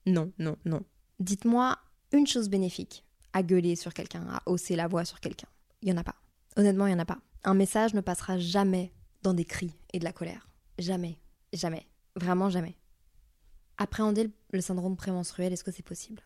[0.05, 0.81] Non, non, non.
[1.19, 1.77] Dites-moi
[2.11, 5.47] une chose bénéfique à gueuler sur quelqu'un, à hausser la voix sur quelqu'un.
[5.81, 6.15] Il n'y en a pas.
[6.55, 7.19] Honnêtement, il n'y en a pas.
[7.43, 8.93] Un message ne passera jamais
[9.33, 10.49] des cris et de la colère.
[10.79, 11.17] Jamais.
[11.53, 11.87] Jamais.
[12.15, 12.77] Vraiment jamais.
[13.77, 16.23] Appréhender le syndrome prémenstruel, est-ce que c'est possible?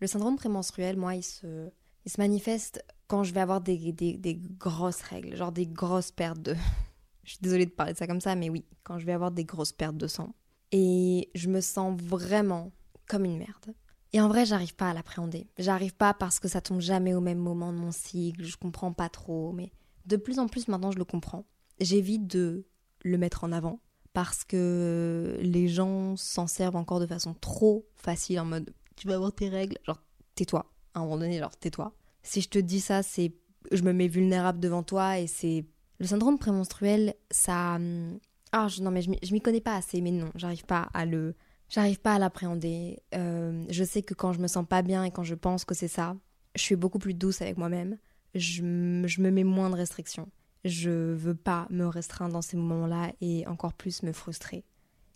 [0.00, 1.70] Le syndrome prémenstruel, moi, il se,
[2.04, 6.40] il se manifeste quand je vais avoir des, des, grosses règles, genre des grosses pertes
[6.40, 6.54] de...
[7.24, 9.30] je suis désolée de parler de ça comme ça, mais oui, quand je vais avoir
[9.30, 10.34] des grosses pertes de sang.
[10.72, 12.72] Et je me sens vraiment
[13.08, 13.74] comme une merde.
[14.12, 15.48] Et en vrai, j'arrive pas à l'appréhender.
[15.58, 18.92] J'arrive pas parce que ça tombe jamais au même moment de mon cycle, je comprends
[18.92, 19.72] pas trop, mais
[20.06, 21.44] de plus en plus maintenant je le comprends.
[21.80, 22.64] J'évite de
[23.02, 23.80] le mettre en avant
[24.12, 29.14] parce que les gens s'en servent encore de façon trop facile en mode tu vas
[29.14, 30.02] avoir tes règles, genre
[30.34, 30.70] tais-toi.
[30.92, 31.94] À un moment donné, genre tais-toi.
[32.22, 33.32] Si je te dis ça, c'est
[33.72, 35.64] je me mets vulnérable devant toi et c'est
[35.98, 38.18] le syndrome prémenstruel, ça hum,
[38.52, 41.34] ah non mais je m'y connais pas assez mais non, j'arrive pas à le
[41.70, 43.00] j'arrive pas à l'appréhender.
[43.14, 45.74] Euh, je sais que quand je me sens pas bien et quand je pense que
[45.74, 46.16] c'est ça,
[46.56, 47.96] je suis beaucoup plus douce avec moi-même.
[48.34, 48.62] Je,
[49.06, 50.28] je, me mets moins de restrictions.
[50.64, 54.64] Je veux pas me restreindre dans ces moments-là et encore plus me frustrer.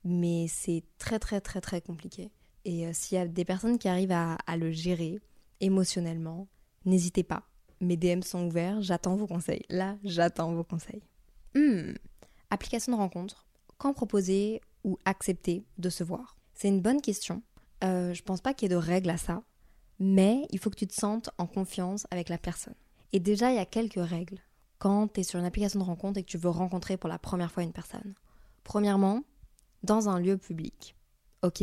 [0.05, 2.31] Mais c'est très très très très compliqué.
[2.65, 5.21] Et euh, s'il y a des personnes qui arrivent à, le gérer
[5.61, 6.49] émotionnellement,
[6.85, 7.43] n'hésitez pas.
[7.81, 9.65] Mes DM sont ouverts, j'attends vos conseils.
[9.69, 11.03] Là, j'attends vos conseils.
[11.55, 11.93] Hmm.
[12.51, 13.47] Application de rencontre.
[13.77, 16.37] Quand proposer ou accepter de se voir?
[16.55, 17.43] C'est une bonne question.
[17.83, 19.43] Euh, je pense pas qu'il y ait de règles à ça,
[19.99, 22.75] mais il faut que tu te sentes en confiance avec la personne.
[23.13, 24.39] Et déjà, il y a quelques règles
[24.79, 27.19] quand tu es sur une application de rencontre et que tu veux rencontrer pour la
[27.19, 28.15] première fois une personne.
[28.65, 29.23] Premièrement,
[29.83, 30.97] dans un lieu public.
[31.43, 31.63] Ok.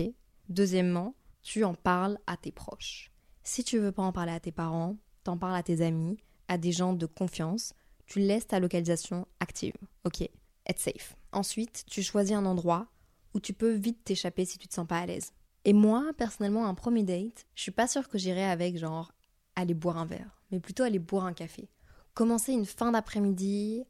[0.49, 3.11] Deuxièmement, tu en parles à tes proches.
[3.43, 6.57] Si tu veux pas en parler à tes parents, t'en parles à tes amis, à
[6.57, 7.73] des gens de confiance,
[8.05, 9.73] tu laisses ta localisation active.
[10.03, 11.15] Ok, être safe.
[11.31, 12.87] Ensuite, tu choisis un endroit
[13.33, 15.31] où tu peux vite t'échapper si tu te sens pas à l'aise.
[15.63, 19.13] Et moi, personnellement, un premier date, je suis pas sûre que j'irai avec genre
[19.55, 21.69] aller boire un verre, mais plutôt aller boire un café.
[22.13, 23.83] Commencer une fin d'après-midi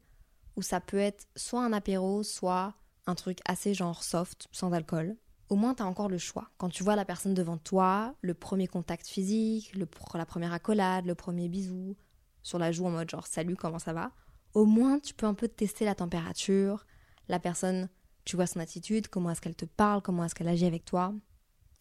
[0.56, 2.74] où ça peut être soit un apéro, soit
[3.06, 5.16] un truc assez genre soft, sans alcool.
[5.48, 6.50] Au moins, tu as encore le choix.
[6.56, 9.72] Quand tu vois la personne devant toi, le premier contact physique,
[10.14, 11.96] la première accolade, le premier bisou,
[12.42, 14.12] sur la joue en mode genre salut, comment ça va?
[14.54, 16.86] Au moins, tu peux un peu tester la température,
[17.28, 17.88] la personne,
[18.24, 21.12] tu vois son attitude, comment est-ce qu'elle te parle, comment est-ce qu'elle agit avec toi.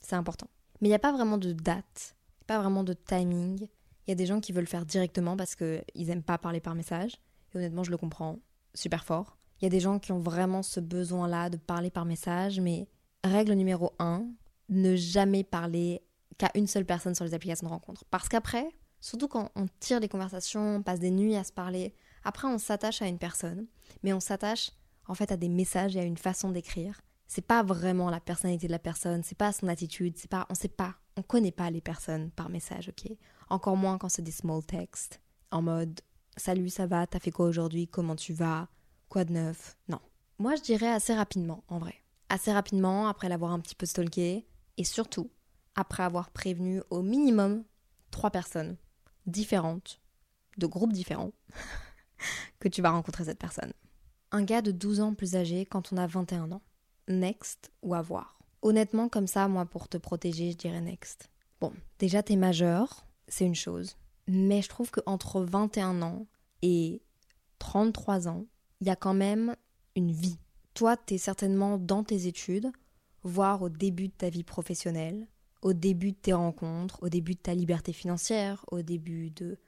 [0.01, 0.47] C'est important.
[0.79, 2.15] Mais il n'y a pas vraiment de date,
[2.47, 3.67] pas vraiment de timing.
[4.11, 6.75] Il y a des gens qui veulent faire directement parce qu'ils n'aiment pas parler par
[6.75, 7.13] message.
[7.53, 8.39] Et honnêtement, je le comprends
[8.73, 9.37] super fort.
[9.61, 12.89] Il y a des gens qui ont vraiment ce besoin-là de parler par message, mais
[13.23, 14.27] règle numéro un,
[14.67, 16.01] ne jamais parler
[16.37, 18.03] qu'à une seule personne sur les applications de rencontre.
[18.11, 18.67] Parce qu'après,
[18.99, 21.95] surtout quand on tire des conversations, on passe des nuits à se parler,
[22.25, 23.65] après on s'attache à une personne,
[24.03, 24.71] mais on s'attache
[25.07, 26.99] en fait à des messages et à une façon d'écrire.
[27.27, 30.53] C'est pas vraiment la personnalité de la personne, c'est pas son attitude, c'est pas, on
[30.53, 33.09] sait pas, on connaît pas les personnes par message, ok?
[33.51, 35.19] Encore moins quand c'est des small texts,
[35.51, 35.99] en mode
[36.37, 38.69] Salut, ça va, t'as fait quoi aujourd'hui, comment tu vas,
[39.09, 39.77] quoi de neuf?
[39.89, 39.99] Non.
[40.39, 41.95] Moi je dirais assez rapidement, en vrai.
[42.29, 44.47] Assez rapidement, après l'avoir un petit peu stalké,
[44.77, 45.29] et surtout,
[45.75, 47.65] après avoir prévenu au minimum
[48.09, 48.77] trois personnes
[49.25, 49.99] différentes,
[50.57, 51.33] de groupes différents,
[52.61, 53.73] que tu vas rencontrer cette personne.
[54.31, 56.61] Un gars de 12 ans plus âgé quand on a 21 ans.
[57.09, 58.39] Next ou avoir.
[58.61, 61.29] Honnêtement, comme ça, moi, pour te protéger, je dirais next.
[61.59, 63.97] Bon, déjà, t'es majeur, c'est une chose.
[64.27, 66.27] Mais je trouve qu'entre 21 ans
[66.61, 67.01] et
[67.59, 68.45] 33 ans,
[68.79, 69.55] il y a quand même
[69.95, 70.37] une vie.
[70.73, 72.71] Toi, t'es certainement dans tes études,
[73.23, 75.27] voire au début de ta vie professionnelle,
[75.61, 79.59] au début de tes rencontres, au début de ta liberté financière, au début de...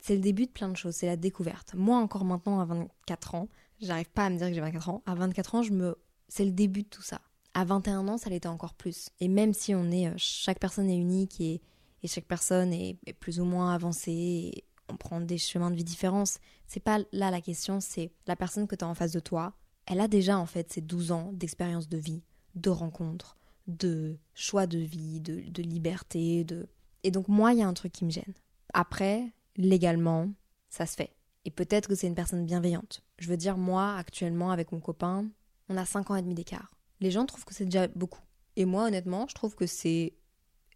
[0.00, 1.74] C'est le début de plein de choses, c'est la découverte.
[1.74, 3.48] Moi encore maintenant à 24 ans,
[3.80, 5.02] j'arrive pas à me dire que j'ai 24 ans.
[5.06, 5.96] À 24 ans, je me
[6.32, 7.20] c'est le début de tout ça.
[7.52, 9.10] À 21 ans, ça l'était encore plus.
[9.20, 11.60] Et même si on est, euh, chaque personne est unique et,
[12.08, 16.24] chaque personne est, plus ou moins avancée, et on prend des chemins de vie différents,
[16.66, 19.54] c'est pas là la question, c'est la personne que tu as en face de toi,
[19.86, 22.22] elle a déjà en fait ces 12 ans d'expérience de vie,
[22.54, 23.36] de rencontres,
[23.66, 26.68] de choix de vie, de, de liberté, de...
[27.04, 28.34] Et donc moi, il y a un truc qui me gêne.
[28.74, 30.30] Après, légalement,
[30.68, 31.14] ça se fait.
[31.44, 33.02] Et peut-être que c'est une personne bienveillante.
[33.18, 35.26] Je veux dire, moi, actuellement, avec mon copain,
[35.68, 36.76] on a 5 ans et demi d'écart.
[37.00, 38.22] Les gens trouvent que c'est déjà beaucoup.
[38.56, 40.14] Et moi, honnêtement, je trouve que c'est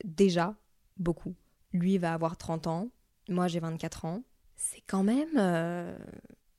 [0.04, 0.56] déjà
[0.98, 1.34] beaucoup.
[1.72, 2.88] Lui va avoir 30 ans,
[3.28, 4.22] moi j'ai 24 ans.
[4.56, 5.36] C'est quand même.
[5.36, 5.96] Euh,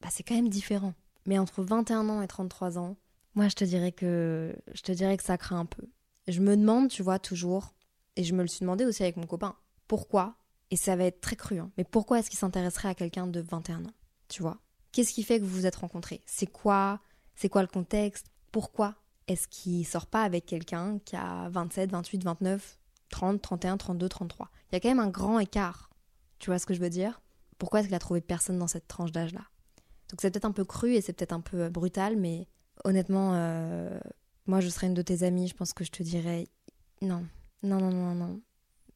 [0.02, 0.94] bah, c'est quand même différent.
[1.26, 2.98] Mais entre 21 ans et 33 ans,
[3.36, 4.56] moi je te dirais que.
[4.74, 5.84] Je te dirais que ça craint un peu.
[6.28, 7.74] Je me demande, tu vois, toujours,
[8.16, 9.56] et je me le suis demandé aussi avec mon copain,
[9.88, 10.36] pourquoi,
[10.72, 13.40] et ça va être très cru, hein, mais pourquoi est-ce qu'il s'intéresserait à quelqu'un de
[13.40, 13.94] 21 ans
[14.28, 14.58] Tu vois?
[14.92, 16.22] Qu'est-ce qui fait que vous vous êtes rencontrés?
[16.26, 17.00] C'est quoi
[17.38, 18.32] c'est quoi le contexte?
[18.52, 18.96] Pourquoi
[19.28, 22.77] est-ce qu'il sort pas avec quelqu'un qui a 27, 28, 29,
[23.10, 25.90] 30, 31, 32, 33 Il y a quand même un grand écart.
[26.40, 27.22] Tu vois ce que je veux dire?
[27.58, 29.42] Pourquoi est-ce qu'il a trouvé personne dans cette tranche d'âge-là?
[30.10, 32.48] Donc c'est peut-être un peu cru et c'est peut-être un peu brutal, mais
[32.84, 34.00] honnêtement, euh,
[34.46, 36.48] moi je serais une de tes amies, je pense que je te dirais
[37.02, 37.26] non,
[37.64, 38.42] non, non, non, non,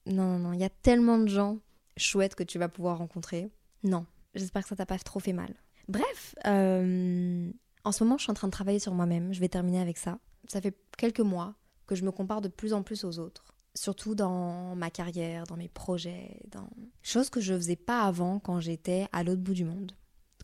[0.05, 0.53] non, non, non.
[0.53, 1.59] Il y a tellement de gens
[1.97, 3.49] chouettes que tu vas pouvoir rencontrer.
[3.83, 5.53] Non, j'espère que ça t'a pas trop fait mal.
[5.87, 7.51] Bref, euh,
[7.83, 9.33] en ce moment, je suis en train de travailler sur moi-même.
[9.33, 10.19] Je vais terminer avec ça.
[10.47, 11.55] Ça fait quelques mois
[11.87, 13.50] que je me compare de plus en plus aux autres.
[13.73, 16.69] Surtout dans ma carrière, dans mes projets, dans
[17.01, 19.93] choses que je faisais pas avant quand j'étais à l'autre bout du monde.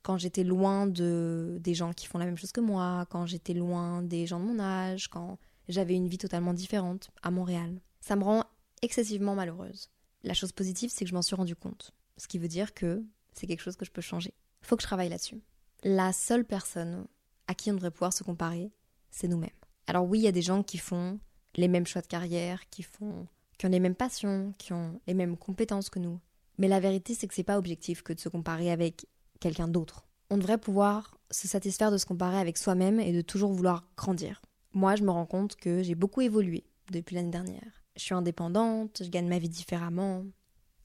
[0.02, 3.54] Quand j'étais loin de des gens qui font la même chose que moi, quand j'étais
[3.54, 7.82] loin des gens de mon âge, quand j'avais une vie totalement différente à Montréal.
[8.00, 8.46] Ça me rend
[8.82, 9.90] excessivement malheureuse.
[10.24, 11.94] La chose positive, c'est que je m'en suis rendu compte.
[12.18, 13.04] Ce qui veut dire que
[13.34, 14.34] c'est quelque chose que je peux changer.
[14.62, 15.42] Faut que je travaille là-dessus.
[15.84, 17.06] La seule personne
[17.48, 18.72] à qui on devrait pouvoir se comparer,
[19.12, 19.50] c'est nous-mêmes.
[19.86, 21.20] Alors oui, il y a des gens qui font
[21.58, 23.28] les mêmes choix de carrière, qui font
[23.58, 26.20] qui ont les mêmes passions, qui ont les mêmes compétences que nous.
[26.58, 29.08] Mais la vérité, c'est que c'est pas objectif que de se comparer avec
[29.40, 30.06] quelqu'un d'autre.
[30.30, 34.42] On devrait pouvoir se satisfaire de se comparer avec soi-même et de toujours vouloir grandir.
[34.74, 37.84] Moi, je me rends compte que j'ai beaucoup évolué depuis l'année dernière.
[37.96, 40.24] Je suis indépendante, je gagne ma vie différemment,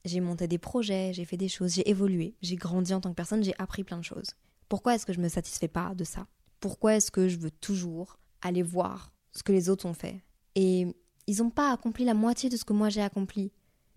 [0.05, 3.15] j'ai monté des projets, j'ai fait des choses, j'ai évolué, j'ai grandi en tant que
[3.15, 4.31] personne, j'ai appris plein de choses.
[4.67, 6.27] Pourquoi est-ce que je me satisfais pas de ça?
[6.59, 10.23] Pourquoi est-ce que je veux toujours aller voir ce que les autres ont fait?
[10.55, 10.87] Et
[11.27, 13.51] ils n'ont pas accompli la moitié de ce que moi j'ai accompli.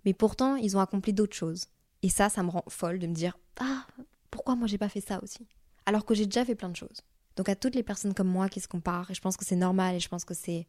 [0.05, 1.67] Mais pourtant, ils ont accompli d'autres choses.
[2.03, 3.87] Et ça, ça me rend folle de me dire Ah,
[4.31, 5.47] pourquoi moi j'ai pas fait ça aussi?
[5.87, 7.01] Alors que j'ai déjà fait plein de choses.
[7.37, 9.57] Donc à toutes les personnes comme moi qui se comparent, et je pense que c'est
[9.57, 10.67] normal, et je pense que c'est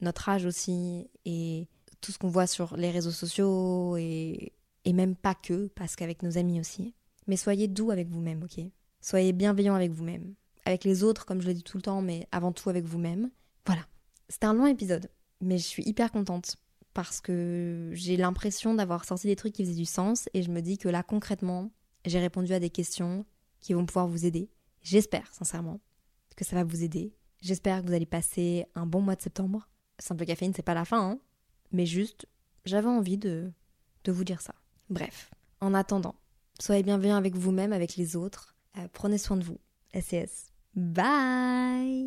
[0.00, 1.66] notre âge aussi, et
[2.00, 4.52] tout ce qu'on voit sur les réseaux sociaux et,
[4.84, 6.94] et même pas que, parce qu'avec nos amis aussi.
[7.26, 8.64] Mais soyez doux avec vous-même, ok?
[9.00, 10.34] Soyez bienveillant avec vous-même.
[10.66, 13.30] Avec les autres, comme je le dis tout le temps, mais avant tout avec vous-même.
[13.66, 13.82] Voilà.
[14.28, 15.10] C'était un long épisode,
[15.40, 16.56] mais je suis hyper contente
[16.94, 20.60] parce que j'ai l'impression d'avoir sorti des trucs qui faisaient du sens et je me
[20.60, 21.70] dis que là, concrètement,
[22.06, 23.26] j'ai répondu à des questions
[23.60, 24.48] qui vont pouvoir vous aider.
[24.82, 25.80] J'espère, sincèrement,
[26.36, 27.14] que ça va vous aider.
[27.40, 29.68] J'espère que vous allez passer un bon mois de septembre.
[29.98, 31.18] Simple caféine, c'est pas la fin, hein.
[31.72, 32.26] Mais juste,
[32.64, 33.52] j'avais envie de,
[34.06, 34.54] vous dire ça.
[34.90, 35.30] Bref,
[35.60, 36.14] en attendant,
[36.60, 38.54] soyez bienveillants avec vous-même, avec les autres.
[38.78, 39.58] Euh, prenez soin de vous.
[39.94, 40.52] SES.
[40.74, 42.06] Bye